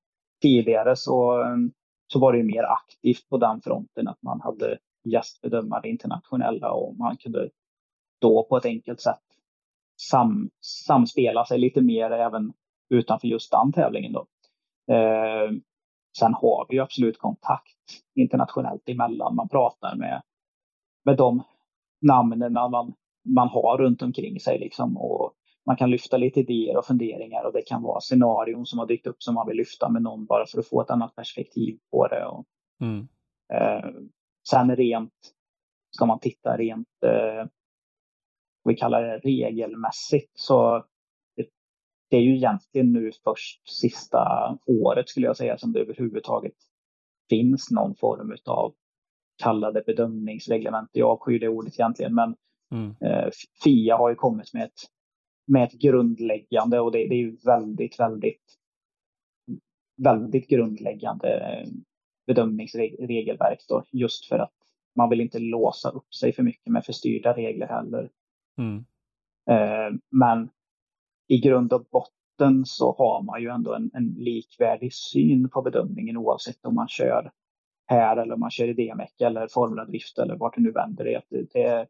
[0.43, 1.73] Tidigare så, ehm,
[2.13, 6.97] så var det ju mer aktivt på den fronten att man hade gästbedömare internationella och
[6.97, 7.51] man kunde
[8.21, 9.23] då på ett enkelt sätt
[9.97, 12.53] sam, samspela sig lite mer även
[12.89, 14.13] utanför just den tävlingen.
[14.13, 14.27] Då.
[14.95, 15.51] Eh,
[16.19, 19.35] sen har vi ju absolut kontakt internationellt emellan.
[19.35, 20.23] Man pratar med,
[21.05, 21.43] med de
[22.01, 24.59] namnen man, man har runt omkring sig.
[24.59, 25.33] Liksom, och
[25.67, 29.07] man kan lyfta lite idéer och funderingar och det kan vara scenarion som har dykt
[29.07, 32.07] upp som man vill lyfta med någon bara för att få ett annat perspektiv på
[32.09, 32.27] det.
[32.27, 32.45] Och,
[32.81, 33.09] Mm.
[33.53, 33.91] eh,
[34.49, 35.13] sen rent,
[35.91, 37.47] ska man titta rent, eh,
[38.65, 40.85] vi kallar det regelmässigt, så
[41.37, 41.47] det,
[42.11, 44.19] det är ju egentligen nu först sista
[44.67, 46.55] året skulle jag säga som det överhuvudtaget
[47.31, 48.75] finns någon form av
[49.43, 50.91] kallade bedömningsreglement.
[50.93, 52.37] Jag avskyr det ordet egentligen, men
[52.73, 52.95] Mm.
[53.01, 53.29] eh,
[53.65, 54.81] FIA har ju kommit med ett,
[55.47, 58.59] med ett grundläggande och det, det är ju väldigt, väldigt,
[59.97, 61.69] väldigt grundläggande eh,
[62.27, 64.53] bedömningsregelverk då, just för att
[64.97, 68.11] man vill inte låsa upp sig för mycket med förstyrda regler heller.
[68.59, 68.85] Mm.
[69.51, 70.49] Eh, men
[71.29, 76.17] i grund och botten så har man ju ändå en, en likvärdig syn på bedömningen
[76.17, 77.31] oavsett om man kör
[77.87, 81.05] här eller om man kör i DMEC eller Formula Drift eller vart du nu vänder
[81.05, 81.23] dig.
[81.31, 81.87] Det, det,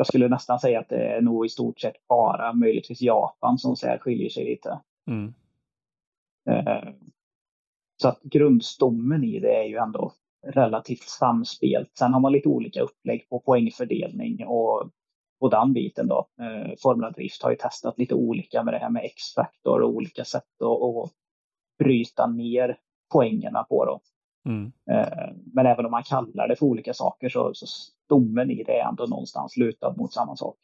[0.00, 3.76] jag skulle nästan säga att det är nog i stort sett bara möjligtvis Japan som
[3.76, 4.80] så här skiljer sig lite.
[5.06, 5.34] Mm.
[6.50, 6.88] Eh,
[8.02, 10.12] Så att grundstommen i det är ju ändå
[10.46, 11.96] relativt samspelt.
[11.98, 14.90] Sen har man lite olika upplägg på poängfördelning och,
[15.40, 16.28] och den biten då.
[16.40, 20.24] Eh, Formula Drift har ju testat lite olika med det här med X-faktor och olika
[20.24, 21.10] sätt att, att
[21.78, 22.78] bryta ner
[23.12, 24.00] poängerna på då.
[24.46, 24.72] Mm.
[24.90, 28.78] Eh, Men även om man kallar det för olika saker så, så stommen i det
[28.78, 30.56] är ändå någonstans lutad mot samma sak.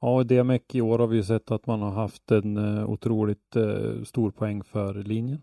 [0.00, 2.90] Ja, i DMEC i år har vi ju sett att man har haft en eh,
[2.90, 5.42] otroligt eh, stor poäng för linjen.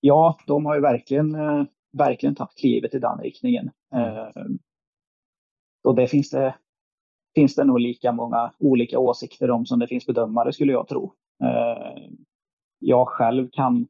[0.00, 1.36] Ja, de har ju verkligen,
[1.92, 3.70] verkligen tagit klivet i den riktningen.
[3.94, 4.58] Mm.
[5.84, 6.54] Och det finns det,
[7.34, 11.12] finns det nog lika många olika åsikter om som det finns bedömare skulle jag tro.
[12.78, 13.86] Jag själv kan,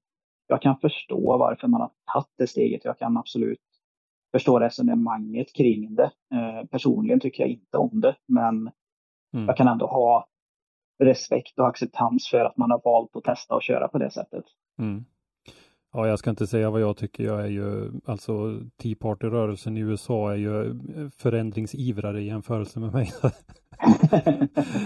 [0.47, 2.85] jag kan förstå varför man har tagit det steget.
[2.85, 3.61] Jag kan absolut
[4.33, 6.11] förstå resonemanget kring det.
[6.35, 8.71] Eh, personligen tycker jag inte om det, men
[9.35, 9.47] Mm.
[9.47, 10.29] jag kan ändå ha
[10.99, 14.45] respekt och acceptans för att man har valt att testa och köra på det sättet.
[14.79, 15.05] Mm.
[15.97, 17.25] Ja, jag ska inte säga vad jag tycker.
[17.25, 22.93] Jag är ju, alltså Tea Party-rörelsen i USA är ju eh, förändringsivrare i jämförelse med
[22.93, 23.13] mig.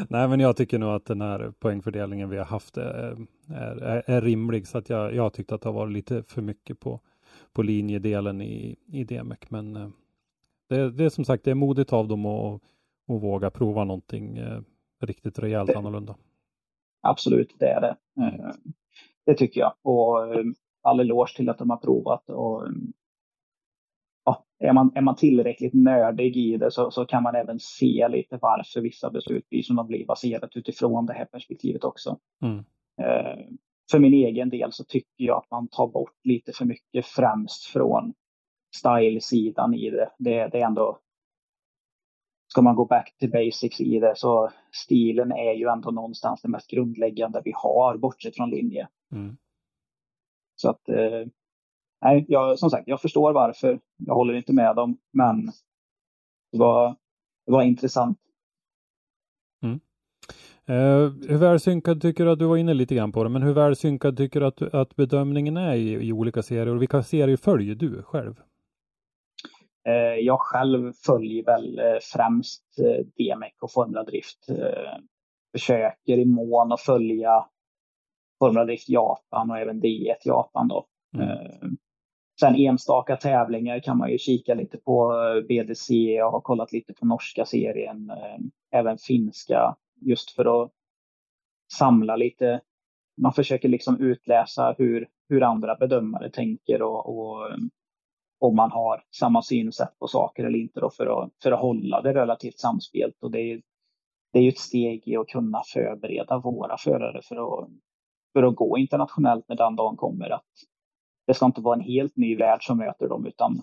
[0.08, 3.16] Nej, men jag tycker nog att den här poängfördelningen vi har haft är,
[3.50, 6.80] är, är rimlig, så att jag, jag tyckte att det har varit lite för mycket
[6.80, 7.00] på,
[7.52, 9.38] på linjedelen i, i DMEC.
[9.48, 9.88] Men eh,
[10.68, 12.54] det, det är som sagt, det är modigt av dem att,
[13.08, 14.60] att våga prova någonting eh,
[15.00, 16.16] riktigt rejält Det- annorlunda.
[17.02, 17.96] Absolut, det är det.
[18.22, 18.54] Eh,
[19.26, 19.72] Det tycker jag.
[19.82, 20.44] Och eh,
[20.82, 22.30] all eloge till att de har provat.
[22.30, 22.68] Och,
[24.24, 28.08] ja, är, man, är man tillräckligt nördig i det så, så kan man även se
[28.08, 32.18] lite varför vissa beslut blir som de blir baserat utifrån det här perspektivet också.
[32.42, 32.58] Mm.
[33.00, 33.44] Eh,
[33.90, 37.64] För min egen del så tycker jag att man tar bort lite för mycket främst
[37.64, 38.14] från
[38.76, 40.10] style-sidan i det.
[40.18, 40.98] Det, det är ändå
[42.50, 46.48] Ska man gå back to basics i det så stilen är ju ändå någonstans det
[46.48, 48.88] mest grundläggande vi har bortsett från linje.
[49.12, 49.36] Mm.
[50.60, 51.28] Så att eh,
[52.04, 53.80] nej, jag, som sagt, jag förstår varför.
[53.96, 55.46] Jag håller inte med dem, men
[56.52, 56.96] det var,
[57.46, 58.18] det var intressant.
[60.68, 63.42] Eh, hur väl synkad tycker du att du var inne lite grann på det, men
[63.42, 67.02] hur väl synkad tycker du att, att bedömningen är i, i olika serier och vilka
[67.02, 68.34] serier följer du själv?
[69.88, 74.48] Eh, jag själv följer väl eh, främst eh, DMEC och Formula Drift.
[74.48, 74.98] Eh,
[75.52, 77.44] försöker i mån att följa
[78.38, 80.86] Formula Drift Japan och även D1 Japan då.
[81.14, 81.28] Mm.
[81.28, 81.68] Eh,
[82.40, 85.94] sen enstaka tävlingar kan man ju kika lite på eh, BDC.
[85.94, 90.70] Jag har kollat lite på norska serien, eh, även finska, just för att
[91.78, 92.60] samla lite.
[93.22, 97.50] Man försöker liksom utläsa hur hur andra bedömare tänker och, och
[98.38, 102.00] om man har samma synsätt på saker eller inte då för, att, för att hålla
[102.02, 103.22] det relativt samspelt.
[103.22, 103.62] Och det är,
[104.32, 107.70] det är ju ett steg i att kunna förbereda våra förare för att,
[108.38, 110.30] för att gå internationellt när den dagen kommer.
[110.30, 110.44] Att
[111.26, 113.62] det ska inte vara en helt ny värld som möter dem utan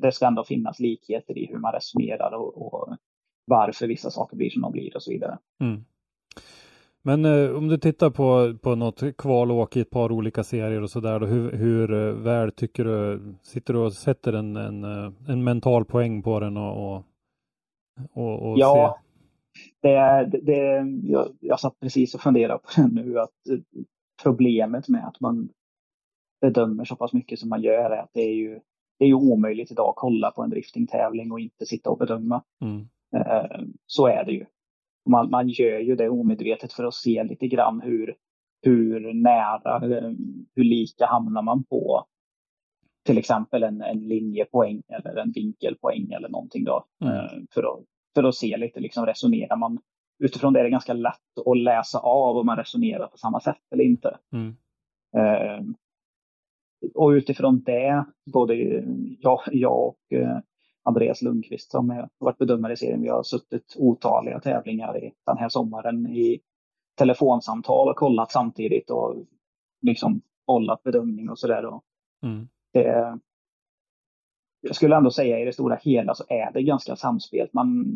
[0.00, 2.96] det, ska ändå finnas likheter i hur man resonerar och, och
[3.46, 5.38] varför vissa saker blir som de blir och så vidare.
[5.60, 5.84] Mm.
[7.02, 10.90] Men eh, om du tittar på, på något kvalåk i ett par olika serier och
[10.90, 15.44] sådär, hur, hur eh, väl tycker du, sitter du och sätter en, en, eh, en
[15.44, 17.04] mental poäng på den och, och,
[18.12, 18.98] och, och Ja,
[19.80, 23.82] det, det, det, jag, jag satt precis och funderade på det nu, att eh,
[24.22, 25.48] problemet med att man
[26.40, 28.60] bedömer så pass mycket som man gör är att det är ju,
[28.98, 32.42] det är ju omöjligt idag att kolla på en driftingtävling och inte sitta och bedöma.
[32.60, 32.88] Mm.
[33.16, 34.46] Eh, så är det ju.
[35.10, 38.16] Man, man gör ju det omedvetet för att se lite grann hur,
[38.62, 40.10] hur nära, eh,
[40.54, 42.06] hur lika hamnar man på
[43.08, 46.84] till exempel en, en linjepoäng eller en vinkelpoäng eller någonting då.
[47.00, 47.14] Mm.
[47.14, 49.78] Eh, för, att, för att se lite, liksom resonerar man
[50.18, 53.62] utifrån det är det ganska lätt att läsa av om man resonerar på samma sätt
[53.70, 54.18] eller inte.
[54.32, 54.56] Mm.
[55.16, 55.64] Eh,
[56.94, 58.54] och utifrån det, både
[59.20, 60.38] jag, jag och eh,
[60.82, 65.38] Andreas Lundqvist som har varit bedömare i serien, vi har suttit otaliga tävlingar i, den
[65.38, 66.40] här sommaren i
[66.98, 69.16] telefonsamtal och kollat samtidigt och
[69.82, 71.80] liksom bollat bedömning och sådär.
[72.22, 72.48] Mm.
[72.72, 73.18] Det,
[74.60, 77.52] jag skulle ändå säga i det stora hela så är det ganska samspelt.
[77.52, 77.86] Man,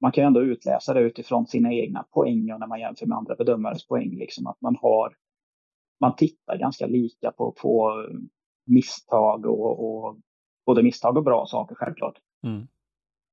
[0.00, 3.34] man kan ändå utläsa det utifrån sina egna poäng och när man jämför med andra
[3.34, 4.18] bedömares poäng.
[4.18, 5.14] Liksom att man har
[6.00, 7.92] man tittar ganska lika på, på
[8.66, 10.16] misstag och, och
[10.66, 12.18] både misstag och bra saker självklart.
[12.42, 12.66] Mm.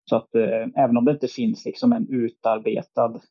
[0.09, 3.21] Så att eh, även om det inte finns liksom en utarbetad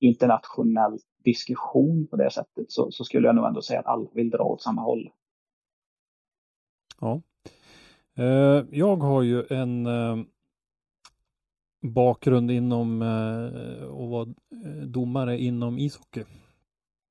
[0.00, 4.30] internationell diskussion på det sättet så, så, skulle jag nog ändå säga att alla vill
[4.30, 5.10] dra åt samma håll.
[7.00, 7.20] Ja.
[8.16, 10.16] Eh, jag har ju en eh,
[11.84, 14.22] bakgrund inom eh, och var
[14.64, 16.24] eh, domare inom ishockey.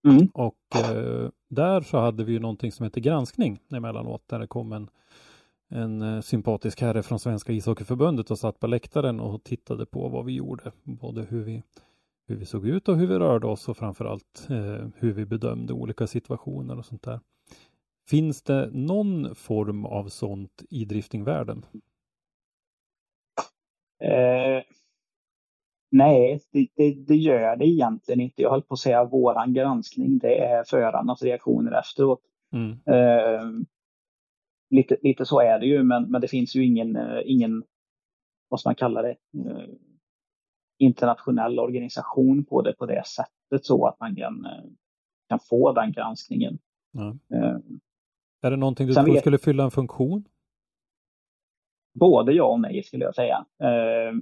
[0.08, 0.28] Mm.
[0.34, 4.74] Och eh, där så hade vi ju någonting som heter granskning emellanåt där det kom
[4.74, 4.90] en,
[5.70, 10.34] en sympatisk herre från Svenska ishockeyförbundet och satt på läktaren och tittade på vad vi
[10.34, 10.72] gjorde.
[10.84, 11.64] Både hur vi,
[12.28, 15.74] hur vi såg ut och hur vi rörde oss och framförallt eh, hur vi bedömde
[15.74, 17.20] olika situationer och sånt där.
[18.10, 21.66] Finns det någon form av sånt i driftingvärlden?
[24.00, 24.64] Eh,
[25.92, 28.42] nej, det, det, det, gör det egentligen inte.
[28.42, 32.22] Jag höll på att säga våran granskning, det är förarnas reaktioner efteråt.
[32.54, 32.72] Mm.
[32.86, 33.50] Eh,
[34.70, 37.64] lite, lite så är det ju, men, men det finns ju ingen, eh, ingen
[38.50, 39.16] vad ska man kalla det,
[39.46, 39.70] eh,
[40.80, 44.64] internationell organisation på det på det sättet så att man kan, eh,
[45.30, 46.60] kan få den granskningen.
[47.34, 47.56] Eh,
[48.42, 50.24] Är det någonting du tror vet- skulle fylla en funktion?
[52.00, 53.46] Både ja och nej skulle jag säga.
[53.64, 54.14] Eh,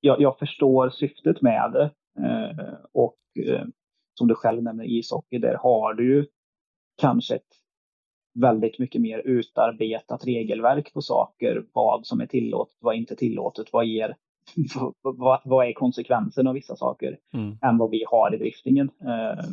[0.00, 1.90] jag, jag förstår syftet med det
[2.26, 3.16] eh, och
[3.46, 3.64] eh,
[4.18, 6.26] som du själv nämner ishockey, där har du ju
[6.96, 7.42] kanske ett
[8.40, 11.66] väldigt mycket mer utarbetat regelverk på saker.
[11.72, 14.16] Vad som är tillåtet, vad inte tillåtet, vad ger
[15.02, 17.58] vad, vad är konsekvensen av vissa saker Mm.
[17.62, 18.90] än vad vi har i driftingen.
[19.00, 19.44] Eh,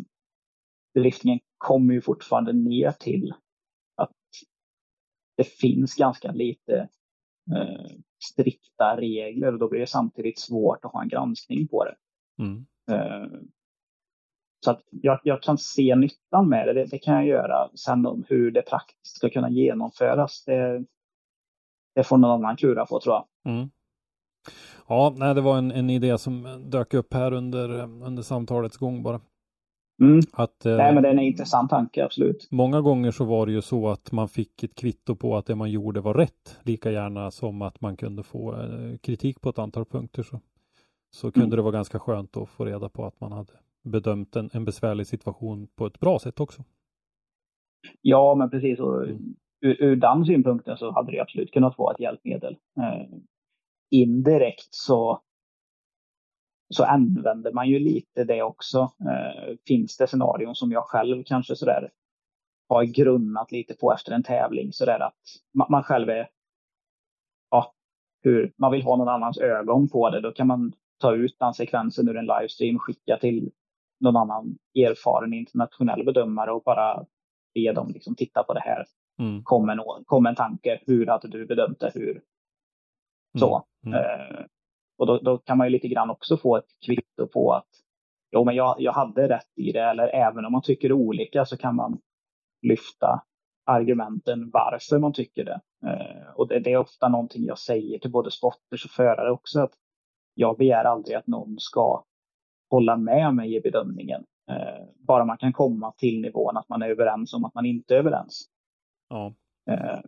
[0.95, 3.33] driftingen kommer ju fortfarande ner till
[3.95, 4.11] att
[5.37, 6.89] det finns ganska lite
[7.51, 7.91] eh,
[8.31, 11.95] strikta regler och då blir det samtidigt svårt att ha en granskning på det.
[12.43, 12.65] Mm.
[12.91, 13.39] Eh,
[14.65, 17.69] så att jag, jag kan se nyttan med det, det, det kan jag göra.
[17.75, 20.85] Sen om hur det praktiskt ska kunna genomföras, det,
[21.95, 23.53] det får någon annan klura på tror jag.
[23.53, 23.69] Mm.
[24.87, 29.03] Ja, nej, det var en, en idé som dök upp här under, under samtalets gång
[29.03, 29.21] bara.
[30.05, 30.19] Mm.
[30.33, 32.47] Att, eh, Nej men det är en intressant tanke, absolut.
[32.51, 35.55] Många gånger så var det ju så att man fick ett kvitto på att det
[35.55, 39.59] man gjorde var rätt, lika gärna som att man kunde få eh, kritik på ett
[39.59, 40.23] antal punkter.
[40.23, 40.39] Så,
[41.11, 41.55] så kunde Mm.
[41.55, 43.51] det vara ganska skönt att få reda på att man hade
[43.83, 46.63] bedömt en, en besvärlig situation på ett bra sätt också.
[48.01, 48.79] Ja, men precis.
[48.79, 49.35] Och Mm.
[49.61, 52.57] ur, ur den synpunkten så hade det absolut kunnat vara ett hjälpmedel.
[52.77, 53.17] Eh,
[53.91, 55.19] indirekt så,
[56.69, 58.79] så använder man ju lite det också.
[58.79, 61.89] Eh, finns det scenarion som jag själv kanske sådär
[62.69, 66.29] har grunnat lite på efter en tävling sådär att man, själv är,
[67.51, 67.73] ja,
[68.23, 70.21] hur man vill ha någon annans ögon på det.
[70.21, 73.51] Då kan man ta ut den sekvensen ur en livestream, skicka till
[73.99, 77.05] någon annan erfaren internationell bedömare och bara
[77.53, 78.85] be dem liksom titta på det här.
[79.19, 79.43] Mm.
[79.43, 80.79] Kom en, kom en tanke.
[80.85, 81.91] Hur hade du bedömt det?
[81.93, 82.21] Hur?
[83.39, 83.65] Så.
[83.85, 83.99] Mm.
[83.99, 84.45] Eh,
[84.97, 87.69] och då, då kan man ju lite grann också få ett kvitto på att
[88.31, 89.81] jo, men jag, jag hade rätt i det.
[89.81, 91.99] Eller även om man tycker olika så kan man
[92.61, 93.23] lyfta
[93.65, 95.61] argumenten varför man tycker det.
[95.85, 99.59] Eh, och det, det, är ofta någonting jag säger till både spotters och förare också.
[99.59, 99.73] att
[100.33, 102.03] Jag begär aldrig att någon ska
[102.69, 104.23] hålla med mig i bedömningen.
[104.49, 107.95] Eh, bara man kan komma till nivån att man är överens om att man inte
[107.95, 108.45] är överens.
[109.09, 109.33] Ja.
[109.69, 109.99] Eh,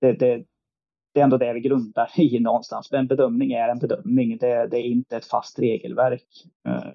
[0.00, 0.44] det, det,
[1.12, 2.92] det är ändå det vi grundar i någonstans.
[2.92, 4.36] En bedömning är en bedömning.
[4.38, 6.28] Det, det är inte ett fast regelverk.
[6.68, 6.90] Eh,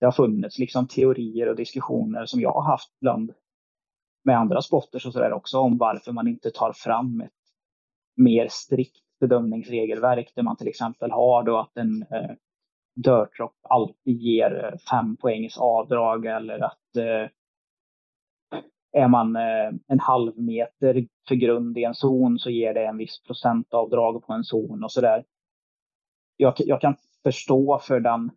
[0.00, 3.32] det har funnits liksom teorier och diskussioner som jag har haft bland
[4.24, 7.30] med andra spotters och sådär också om varför man inte tar fram ett
[8.16, 12.30] mer strikt bedömningsregelverk där man till exempel har då att en eh,
[12.94, 17.30] dörrtropp alltid ger eh, fem poängs avdrag eller att eh,
[18.92, 22.96] är man eh, en halv meter för grund i en zon så ger det en
[22.96, 25.24] viss procentavdrag på en zon och sådär.
[26.36, 28.30] Jag, jag kan förstå för den,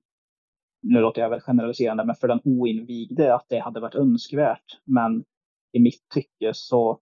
[0.81, 4.79] nu låter jag väl generaliserande, men för den oinvigde att det hade varit önskvärt.
[4.83, 5.23] Men
[5.71, 6.99] i mitt tycke så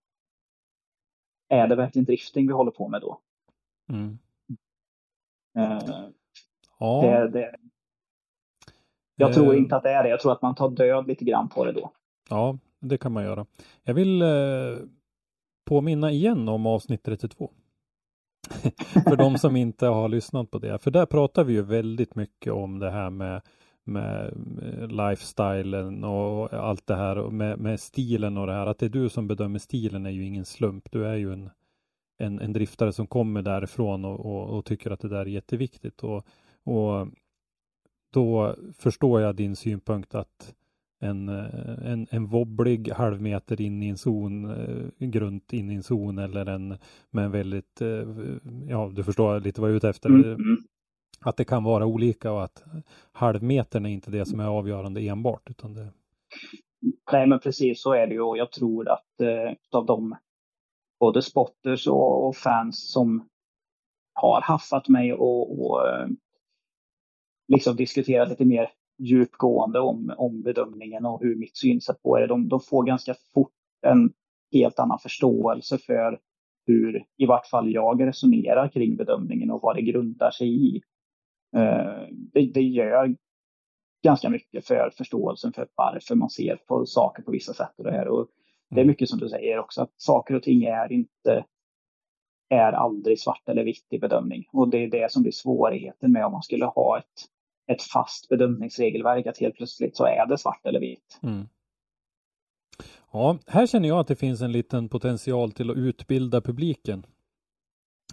[1.50, 3.22] är det verkligen drifting vi håller på med då.
[3.90, 4.18] Mm.
[5.58, 6.10] Uh,
[6.80, 7.02] ja.
[7.02, 7.56] det, det,
[9.16, 10.10] jag tror inte att det är det.
[10.10, 11.92] Jag tror att man tar död lite grann på det då.
[12.30, 13.46] Ja, det kan man göra.
[13.84, 14.78] Jag vill eh,
[15.66, 17.52] påminna igen om avsnitt 32.
[19.04, 20.80] för de som inte har lyssnat på det.
[20.80, 23.42] För där pratar vi ju väldigt mycket om det här med,
[23.84, 28.68] med eh, lifestylen och allt det här med, med stilen och det här.
[28.68, 30.92] Att det är du som bedömer stilen är ju ingen slump.
[30.92, 31.50] Du är ju en,
[32.18, 36.04] en, en driftare som kommer därifrån och, och, och tycker att det där är jätteviktigt.
[36.04, 36.26] Och,
[36.64, 37.08] och
[38.14, 40.56] då förstår jag din synpunkt att
[41.02, 45.84] en, eh, en, en wobblig halvmeter in i en zon, eh, grunt in i en
[45.84, 46.78] zon eller en
[47.10, 48.08] med en väldigt, eh,
[48.68, 50.10] ja du förstår lite vad jag är ute efter.
[50.10, 50.58] Mm.
[51.20, 52.64] Att det kan vara olika och att
[53.12, 55.50] halvmetern är inte det som är avgörande enbart.
[55.50, 55.88] Utan det...
[57.12, 60.16] Nej men precis så är det ju och jag tror att eh, av de
[61.00, 63.28] både spotters och, och, fans som
[64.14, 65.82] har haffat mig och, och
[67.48, 68.70] liksom diskuterat lite mer
[69.02, 72.28] djupgående om, om bedömningen och hur mitt synsätt på det.
[72.28, 74.14] De, de får ganska fort en
[74.52, 76.20] helt annan förståelse för
[76.68, 80.82] hur i vart fall jag resonerar kring bedömningen och vad det grundar sig i.
[81.58, 83.16] Uh, det, det gör
[84.04, 87.74] ganska mycket för förståelsen för varför man ser på saker på vissa sätt.
[87.78, 88.08] Och det, här.
[88.08, 88.28] Och
[88.70, 88.88] det är mm.
[88.88, 91.46] mycket som du säger också, att saker och ting är inte
[92.50, 94.46] är aldrig svart eller vitt i bedömning.
[94.52, 97.28] Och det är det som blir svårigheten med om man skulle ha ett
[97.68, 101.20] ett fast bedömningsregelverk att helt plötsligt så är det svart eller vitt.
[101.24, 101.48] Mm.
[103.14, 107.06] Ja, här känner jag att det finns en liten potential till att utbilda publiken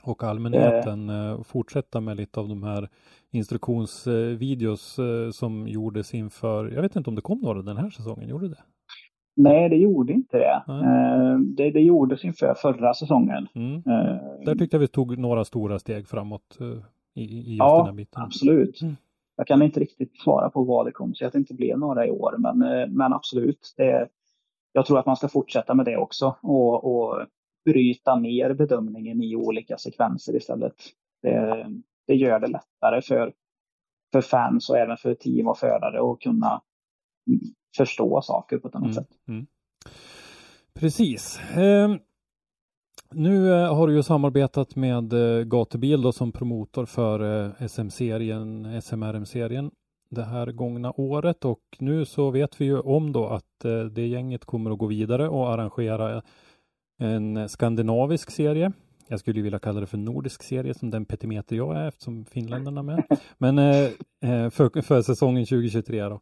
[0.02, 1.42] och allmänheten eh.
[1.42, 2.88] fortsätta med lite av de här
[3.30, 8.28] instruktionsvideos eh, som gjordes inför, jag vet inte om det kom några den här säsongen,
[8.28, 8.62] gjorde det?
[9.36, 10.62] Nej, det gjorde inte det.
[10.68, 13.48] Eh, det, det gjordes inför förra säsongen.
[13.54, 13.74] Mm.
[13.76, 16.66] Eh, Där tyckte jag vi tog några stora steg framåt eh,
[17.14, 18.22] i, i just ja, den här biten.
[18.22, 18.80] absolut.
[19.38, 22.06] Jag kan inte riktigt svara på vad det kommer sig att det inte blev några
[22.06, 23.74] i år, men, eh, men absolut.
[23.76, 24.08] Det,
[24.72, 27.26] jag tror att man ska fortsätta med det också och, och
[27.64, 30.74] bryta ner bedömningen i olika sekvenser istället.
[31.22, 31.66] Det,
[32.06, 33.32] det gör det lättare för,
[34.12, 36.62] för fans och även för team och förare att kunna
[37.76, 39.10] förstå saker på ett annat mm, sätt.
[39.28, 39.46] Mm.
[40.74, 41.40] Precis.
[41.56, 41.96] Eh,
[43.12, 48.80] nu eh, har du ju samarbetat med eh, Gatubil då som promotor för eh, SM-serien,
[48.82, 49.70] SMRM-serien
[50.10, 53.44] det här gångna året och nu så vet vi ju om då att
[53.90, 56.22] det gänget kommer att gå vidare och arrangera
[56.98, 58.72] en skandinavisk serie.
[59.08, 62.80] Jag skulle vilja kalla det för nordisk serie som den petimeter jag är eftersom finländarna
[62.80, 63.04] är med.
[63.38, 63.56] Men
[64.50, 66.20] för, för säsongen 2023 då.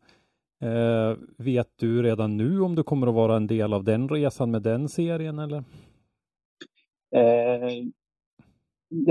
[1.37, 4.63] Vet du redan nu om du kommer att vara en del av den resan med
[4.63, 5.65] den serien eller?
[7.15, 7.85] Eh,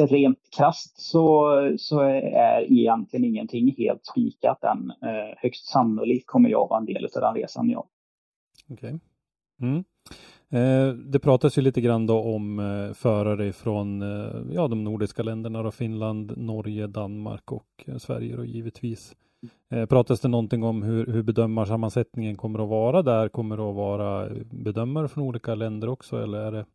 [0.10, 4.90] rent krast så, så är egentligen ingenting helt spikat än.
[4.90, 7.88] Eh, högst sannolikt kommer jag vara en del av den resan, ja.
[8.70, 8.94] Okej.
[8.94, 9.00] Okay.
[9.62, 9.84] Mm.
[10.50, 15.24] Eh, det pratas ju lite grann då om eh, förare från eh, ja, de nordiska
[15.24, 19.16] länderna, då, Finland, Norge, Danmark och eh, Sverige då, givetvis.
[19.72, 23.30] Eh, pratas det någonting om hur, hur bedömarsammansättningen kommer att vara där?
[23.30, 26.66] Kommer det att vara eh, bedömare från olika länder också eller är det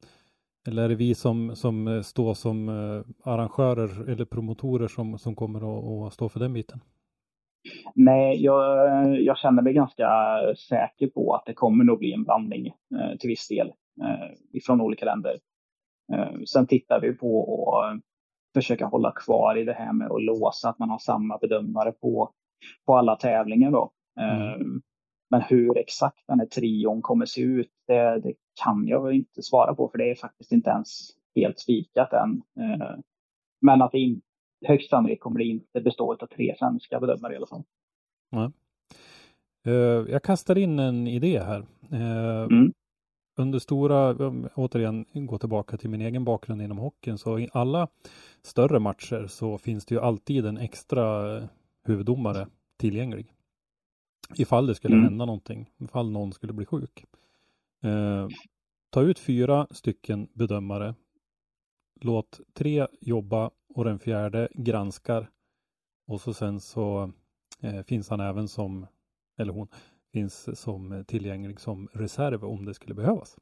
[0.69, 5.35] eller är det vi som, som eh, står som eh, arrangörer eller promotorer som, som
[5.35, 6.81] kommer att, att stå för den biten?
[7.95, 10.09] Nej, jag, jag, känner mig ganska
[10.69, 14.81] säker på att det kommer nog bli en blandning eh, till viss del eh, ifrån
[14.81, 15.39] olika länder.
[16.13, 18.01] Eh, sen tittar vi på att
[18.55, 22.31] försöka hålla kvar i det här med att låsa att man har samma bedömare på,
[22.87, 23.71] på alla tävlingar.
[23.71, 23.93] Då.
[24.21, 24.83] Mm.
[25.31, 28.35] Men hur exakt den här trion kommer se ut, det, det
[28.65, 32.43] kan jag inte svara på för det är faktiskt inte ens helt spikat än.
[32.65, 32.97] Eh,
[33.61, 34.21] men att det in,
[34.67, 37.63] högst sannolikt kommer det inte bestå av tre svenska bedömare i alla fall.
[38.31, 38.53] Ja.
[39.67, 39.73] Eh,
[40.13, 41.67] jag kastar in en idé här.
[41.93, 42.73] Eh, Mm.
[43.37, 44.15] Under stora,
[44.55, 47.89] återigen gå tillbaka till min egen bakgrund inom hockeyn, så i alla
[48.43, 51.39] större matcher så finns det ju alltid en extra
[51.85, 52.47] huvuddomare
[52.77, 53.27] tillgänglig.
[54.37, 55.05] Ifall det skulle Mm.
[55.05, 57.05] hända någonting, ifall någon skulle bli sjuk.
[57.85, 58.29] Eh,
[58.91, 60.95] ta ut fyra stycken bedömare.
[62.01, 65.31] Låt tre jobba och den fjärde granskar.
[66.09, 67.13] Och så sen så
[67.63, 68.87] eh, finns han även som,
[69.39, 69.69] eller hon,
[70.13, 73.37] finns som tillgänglig som reserv om det skulle behövas.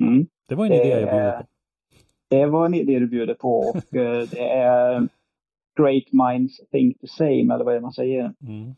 [0.00, 0.26] Mm.
[0.48, 1.46] Det var en Det idé jag bjöd är- på.
[2.30, 5.08] Det var en idé du bjuder på och eh, det är
[5.78, 8.34] great minds think the same, eller vad är det man säger?
[8.40, 8.68] Mm.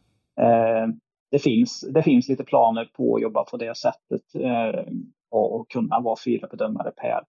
[0.41, 0.95] Eh,
[1.31, 4.93] det, finns, det finns lite planer på att jobba på det sättet eh,
[5.31, 7.25] och, och kunna vara fyra bedömare per,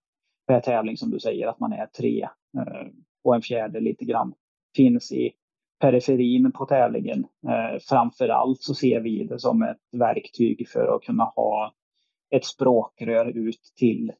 [0.46, 2.22] per tävling som du säger, att man är tre
[2.58, 2.86] eh,
[3.24, 4.34] och en fjärde lite grann
[4.76, 5.32] finns i
[5.80, 7.26] periferin på tävlingen.
[7.48, 11.74] Eh, framför allt så ser vi det som ett verktyg för att kunna ha
[12.30, 14.12] ett språkrör ut till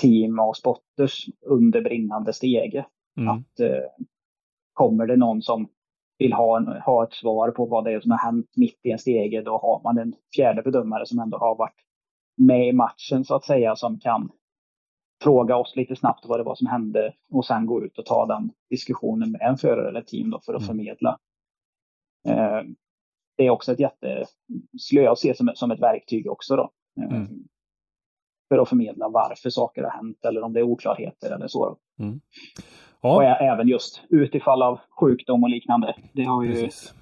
[0.00, 2.86] team och spotters under brinnande stege.
[3.16, 3.28] Mm.
[3.28, 4.06] Att eh,
[4.72, 5.68] kommer det någon som
[6.24, 8.90] vill ha, en, ha ett svar på vad det är som har hänt mitt i
[8.90, 11.80] en stege, då har man en fjärde bedömare som ändå har varit
[12.36, 14.30] med i matchen så att säga, som kan
[15.22, 18.26] fråga oss lite snabbt vad det var som hände och sen gå ut och ta
[18.26, 20.66] den diskussionen med en förare eller team då för att Mm.
[20.68, 21.18] förmedla.
[22.28, 22.62] Eh,
[23.36, 24.24] det är också ett jätte,
[24.80, 26.70] skulle jag se som, ett- som ett verktyg också då.
[27.00, 27.28] Eh, Mm.
[28.48, 31.68] För att förmedla varför saker har hänt eller om det är oklarheter eller så.
[31.68, 32.04] Då.
[33.00, 35.94] Och Ja, ä- även just utifall av sjukdom och liknande.
[36.12, 36.94] Det har ju precis.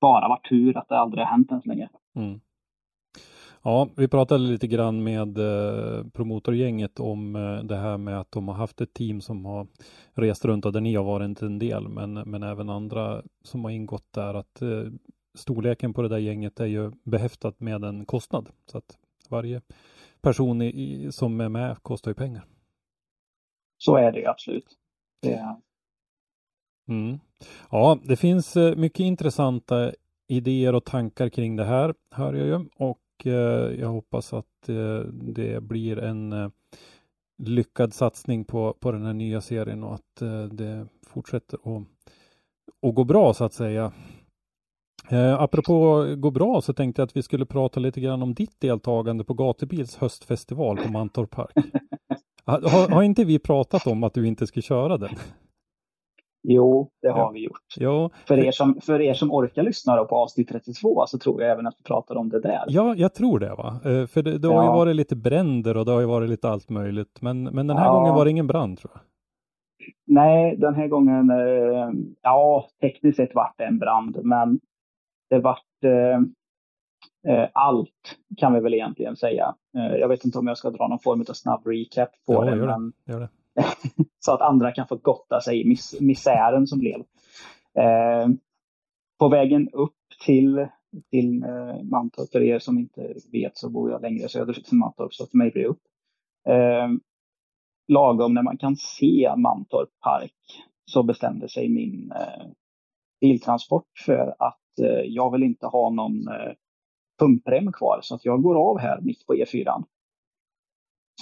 [0.00, 1.88] bara varit tur att det aldrig har hänt än så länge.
[2.16, 2.40] Mm.
[3.62, 8.48] Ja, vi pratade lite grann med eh, promotorgänget om eh, det här med att de
[8.48, 9.66] har haft ett team som har
[10.14, 13.70] rest runt och där ni har varit en del, men, men även andra som har
[13.70, 14.68] ingått där, att eh,
[15.34, 18.48] storleken på det där gänget är ju behäftat med en kostnad.
[18.66, 18.98] Så att
[19.30, 19.60] varje
[20.22, 22.44] person i, som är med kostar ju pengar.
[23.78, 24.66] Så är det ju absolut.
[25.24, 25.56] Det,
[26.88, 27.18] Mm.
[27.70, 29.92] Ja, det finns eh, mycket intressanta
[30.28, 32.68] idéer och tankar kring det här, hör jag ju.
[32.76, 36.52] Och eh, jag hoppas att eh, det blir en
[37.38, 41.82] lyckad satsning på, på den här nya serien och att det fortsätter att,
[42.88, 43.92] att gå bra så att säga.
[45.08, 48.60] Eh, apropå gå bra så tänkte jag att vi skulle prata lite grann om ditt
[48.60, 51.52] deltagande på Gatubils höstfestival på Mantorp Park.
[52.46, 55.10] Har, har inte vi pratat om att du inte ska köra den?
[56.48, 57.30] jo, det har Ja.
[57.30, 57.58] vi gjort.
[57.76, 61.50] Ja, För er, som, för er som orkar lyssna på avsnitt 32 så tror jag
[61.50, 62.64] även att vi pratar om det där.
[62.68, 63.80] Ja, jag tror det va.
[63.84, 64.74] Eh, För det, det har ju Ja.
[64.76, 67.18] varit lite bränder och det har ju varit lite allt möjligt.
[67.20, 67.92] Men, men den här Ja.
[67.92, 69.00] gången var det ingen brand tror jag.
[70.06, 71.90] Nej, den här gången, eh,
[72.22, 74.60] ja, tekniskt sett vart det en brand, men
[75.30, 76.20] det vart eh,
[77.52, 79.54] allt kan vi väl egentligen säga.
[79.76, 82.40] Eh, jag vet inte om jag ska dra någon form av snabb recap på Ja,
[82.40, 82.78] det, gör det.
[82.78, 83.28] men Gör det.
[84.18, 87.00] så att andra kan få gotta sig i mis misären som blev.
[87.78, 88.28] Eh,
[89.18, 90.66] på vägen upp till,
[91.10, 95.14] till eh, Mantorp, för er som inte vet så bor jag längre söderut än Mantorp,
[95.14, 95.82] så för mig blir det upp.
[96.48, 96.88] Eh,
[97.88, 100.34] lagom när man kan se Mantorp park
[100.84, 102.46] så bestämde sig min eh,
[103.20, 106.52] biltransport för att eh, jag vill inte ha någon eh,
[107.18, 109.84] pumprem kvar så att jag går av här mitt på E4.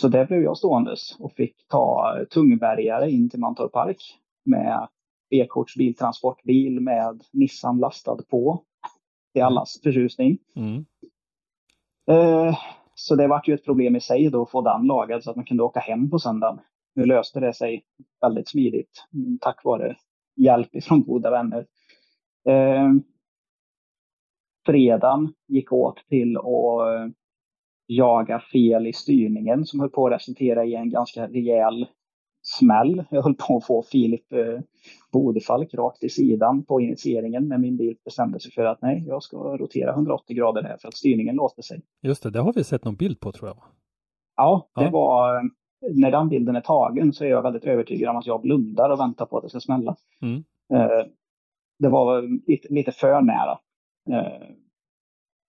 [0.00, 4.88] Så där blev jag ståendes och fick ta tungbergare in till Mantorp park med
[5.30, 8.64] B-korts biltransportbil med Nissan lastad på.
[9.32, 10.38] Till allas förtjusning.
[10.56, 10.84] Mm.
[12.10, 12.58] Eh,
[12.94, 15.36] så det vart ju ett problem i sig då att få den lagad så att
[15.36, 16.60] man kunde åka hem på söndagen.
[16.94, 17.84] Nu löste det sig
[18.20, 19.96] väldigt smidigt mm, tack vare
[20.36, 21.66] hjälp ifrån goda vänner.
[22.48, 22.90] Eh,
[24.66, 27.12] fredagen gick åt till att eh,
[27.86, 31.86] jaga fel i styrningen som höll på att resultera i en ganska rejäl
[32.42, 33.04] smäll.
[33.10, 34.60] Jag höll på att få Filip eh,
[35.12, 39.22] Bodefalk rakt i sidan på initieringen men min bil bestämde sig för att nej, jag
[39.22, 41.80] ska rotera 180 grader här för att styrningen låste sig.
[42.02, 43.56] Just det, det har vi sett någon bild på tror jag.
[44.36, 44.90] Ja, det Ja.
[44.90, 45.42] var
[45.94, 49.00] när den bilden är tagen så är jag väldigt övertygad om att jag blundar och
[49.00, 49.96] väntar på att det ska smälla.
[50.22, 50.44] Mm.
[50.74, 51.06] Eh,
[51.78, 53.58] det var lite, lite för nära.
[54.10, 54.48] Eh,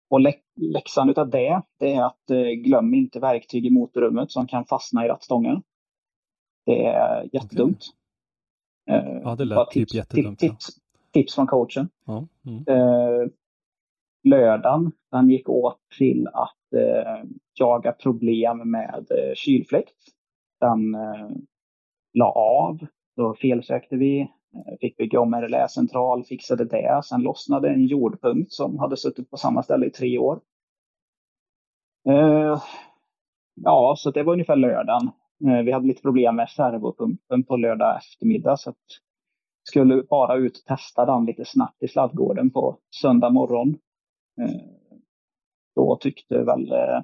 [0.10, 4.47] och lä läxan utav det, det är att eh, glöm inte verktyg i motorrummet som
[4.47, 5.64] kan fastna i rattstången.
[6.66, 7.86] Det är jättedumt.
[8.89, 10.49] Eh, Ja, det lät bara typ jättedumt, ja.
[10.49, 10.66] Tips,
[11.12, 11.89] tips från coachen.
[12.06, 12.28] Ja.
[12.45, 13.30] Mm.
[14.24, 19.95] Lördagen, den gick åt till att eh, jaga problem med eh, kylfläkt.
[20.60, 21.30] Den eh,
[22.14, 27.01] la av, då felsökte vi, Eh, fick bygga om en reläcentral, fixade det.
[27.06, 30.41] Sen lossnade en jordpunkt som hade suttit på samma ställe i tre år.
[32.10, 32.62] Eh,
[33.56, 35.12] ja, så det var ungefär lördagen.
[35.47, 38.78] Eh, vi hade lite problem med servopumpen på lördag eftermiddag så att
[39.64, 43.78] skulle bara ut och testa den lite snabbt i sladdgården på söndag morgon.
[45.76, 47.01] Då tyckte väl eh,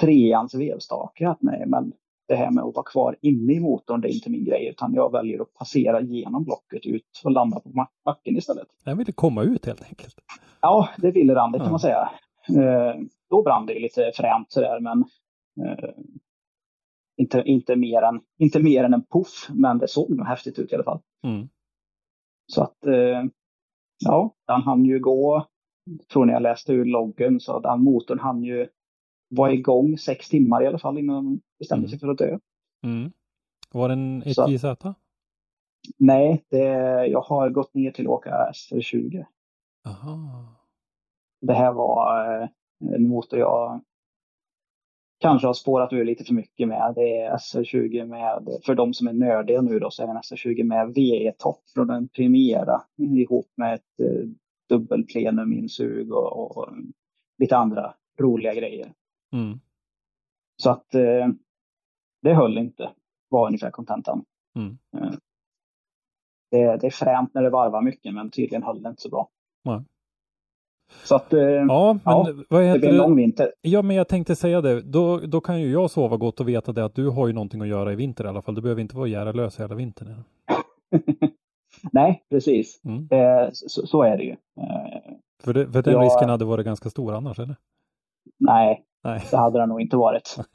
[0.00, 1.92] treans vevstake att nej, men
[2.28, 4.94] det här med att vara kvar inne i motorn, det är inte min grej, utan
[4.94, 8.66] jag väljer att passera genom blocket ut och landa på backen istället.
[8.84, 10.14] Jag ville komma ut helt enkelt.
[10.60, 11.70] Ja, det ville den, det kan Ja.
[11.70, 12.10] man säga.
[12.48, 13.00] Eh,
[13.30, 15.04] då brann det lite fränt sådär, men
[15.66, 15.90] eh,
[17.16, 20.72] inte, inte, mer än, inte mer än en puff, men det såg nog häftigt ut
[20.72, 21.00] i alla fall.
[21.24, 21.48] Mm.
[22.52, 23.24] Så att, eh,
[24.04, 25.46] ja, den hann ju gå,
[26.12, 28.68] tror ni jag läste ur loggen, så den motorn hann ju
[29.28, 32.38] vara igång sex timmar i alla fall innan den bestämde sig för att dö.
[32.84, 33.12] Mm.
[33.72, 34.94] Var det en Så- 1JZ?
[35.98, 36.58] Nej, det,
[37.06, 39.24] jag har gått ner till att åka SR20.
[39.86, 40.46] Aha.
[41.40, 42.48] Det här var eh,
[42.94, 43.80] en motor jag
[45.18, 46.92] kanske har spårat ur lite för mycket med.
[46.94, 50.16] Det är SR20 med, för de som är nördiga nu då, så är det en
[50.20, 54.28] SR20 med VE-topp från en Primera ihop med ett eh,
[54.68, 56.68] dubbelplenum-insug och, och
[57.38, 58.92] lite andra roliga grejer.
[59.32, 59.60] Mm.
[60.62, 61.28] Så att eh,
[62.22, 62.90] det höll inte,
[63.28, 64.24] var ungefär kontentan.
[64.56, 64.78] Mm.
[64.96, 65.10] Eh,
[66.50, 69.28] det, det är fränt när det varvar mycket, men tydligen höll det inte så bra.
[69.64, 69.80] Nej.
[71.04, 73.52] Så att eh, Ja, men Ja, vad det heter blir en lång vinter.
[73.60, 74.80] Ja, men jag tänkte säga det.
[74.82, 77.60] Då, då kan ju jag sova gott och veta det att du har ju någonting
[77.62, 78.54] att göra i vinter i alla fall.
[78.54, 80.24] Du behöver inte vara Järalös hela vintern.
[81.92, 82.80] Nej, precis.
[82.84, 83.08] Mm.
[83.10, 84.30] Eh, så, så är det ju.
[84.60, 85.12] Eh,
[85.42, 86.00] För, det, för den Ja.
[86.00, 87.56] risken hade varit ganska stor annars, eller?
[88.38, 89.22] nej, Nej.
[89.30, 90.36] det hade det nog inte varit.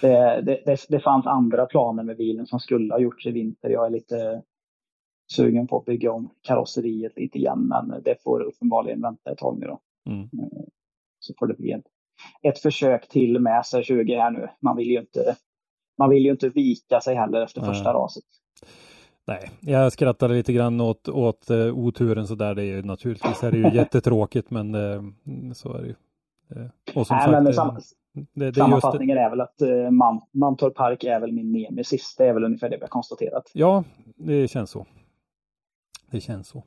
[0.00, 3.70] Det, det, det, det fanns andra planer med bilen som skulle ha gjorts i vinter.
[3.70, 4.42] Jag är lite
[5.32, 9.58] sugen på att bygga om karosseriet lite igen, men det får uppenbarligen vänta ett tag
[9.58, 9.80] nu då.
[10.10, 10.28] Mm.
[11.20, 11.84] Så får det bli ett,
[12.42, 14.48] ett försök till med SR20 här nu.
[14.60, 15.36] Man vill ju inte,
[15.98, 17.70] man vill ju inte vika sig heller efter Nej.
[17.70, 18.24] första raset.
[19.26, 22.54] Nej, jag skrattade lite grann åt, åt uh, oturen så där.
[22.54, 25.02] Det är ju naturligtvis är det ju jättetråkigt, men eh,
[25.54, 25.94] så är det ju.
[26.50, 27.76] Eh, och som Nej, sagt, men det, sam,
[28.12, 32.14] det, det sammanfattningen är väl att uh, Man, Mantorp Park är väl min nemesis.
[32.18, 33.50] Det är väl ungefär det vi har konstaterat.
[33.52, 33.84] Ja,
[34.16, 34.86] det känns så.
[36.10, 36.64] Det känns så.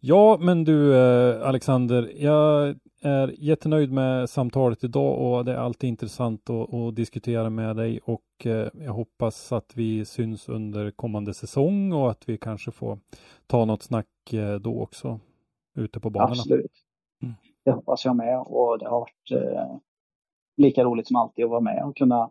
[0.00, 5.88] Ja, men du eh, Alexander, jag är jättenöjd med samtalet idag och det är alltid
[5.88, 11.34] intressant att, att diskutera med dig och eh, jag hoppas att vi syns under kommande
[11.34, 12.98] säsong och att vi kanske får
[13.46, 15.20] ta något snack eh, då också
[15.74, 16.32] ute på banorna.
[16.32, 16.72] Absolut.
[17.22, 17.34] Mm.
[17.64, 19.76] Det hoppas jag med och det har varit eh,
[20.56, 22.30] lika roligt som alltid att vara med och kunna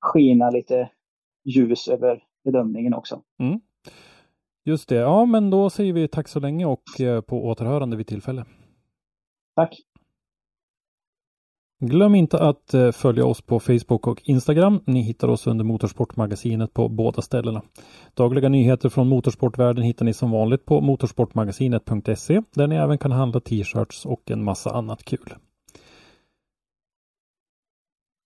[0.00, 0.90] skina lite
[1.44, 3.22] ljus över bedömningen också.
[4.64, 8.06] Just det, ja men då säger vi tack så länge och eh, på återhörande vid
[8.06, 8.44] tillfälle.
[9.56, 9.80] Tack!
[11.80, 14.80] Glöm inte att eh, följa oss på Facebook och Instagram.
[14.84, 17.62] Ni hittar oss under Motorsportmagasinet på båda ställena.
[18.14, 23.40] Dagliga nyheter från motorsportvärlden hittar ni som vanligt på motorsportmagasinet.se där ni även kan handla
[23.40, 25.34] t-shirts och en massa annat kul.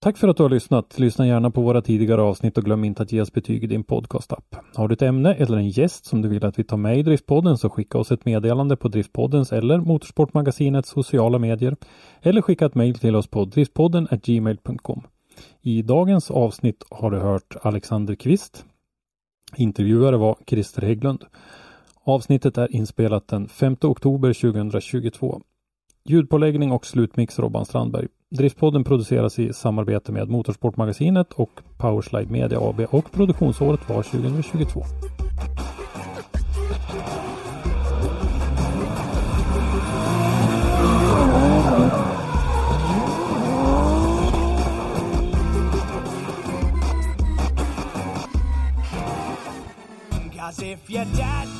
[0.03, 0.99] Tack för att du har lyssnat.
[0.99, 3.85] Lyssna gärna på våra tidigare avsnitt och glöm inte att ge oss betyg i din
[3.85, 4.57] podcastapp.
[4.75, 7.03] Har du ett ämne eller en gäst som du vill att vi tar med i
[7.03, 11.77] Driftpodden så skicka oss ett meddelande på Driftpoddens eller Motorsportmagasinets sociala medier
[12.21, 15.03] eller skicka ett mejl till oss på driftpodden gmail.com.
[15.61, 18.65] I dagens avsnitt har du hört Alexander Kvist.
[19.57, 21.25] Intervjuare var Christer Hägglund.
[22.05, 25.41] Avsnittet är inspelat den 5 oktober 2022.
[26.05, 28.09] Ljudpåläggning och slutmix Robban Strandberg.
[28.33, 34.85] Driftpodden produceras i samarbete med Motorsportmagasinet och Powerslide Media AB och produktionsåret var 2022.
[50.63, 51.52] If you dad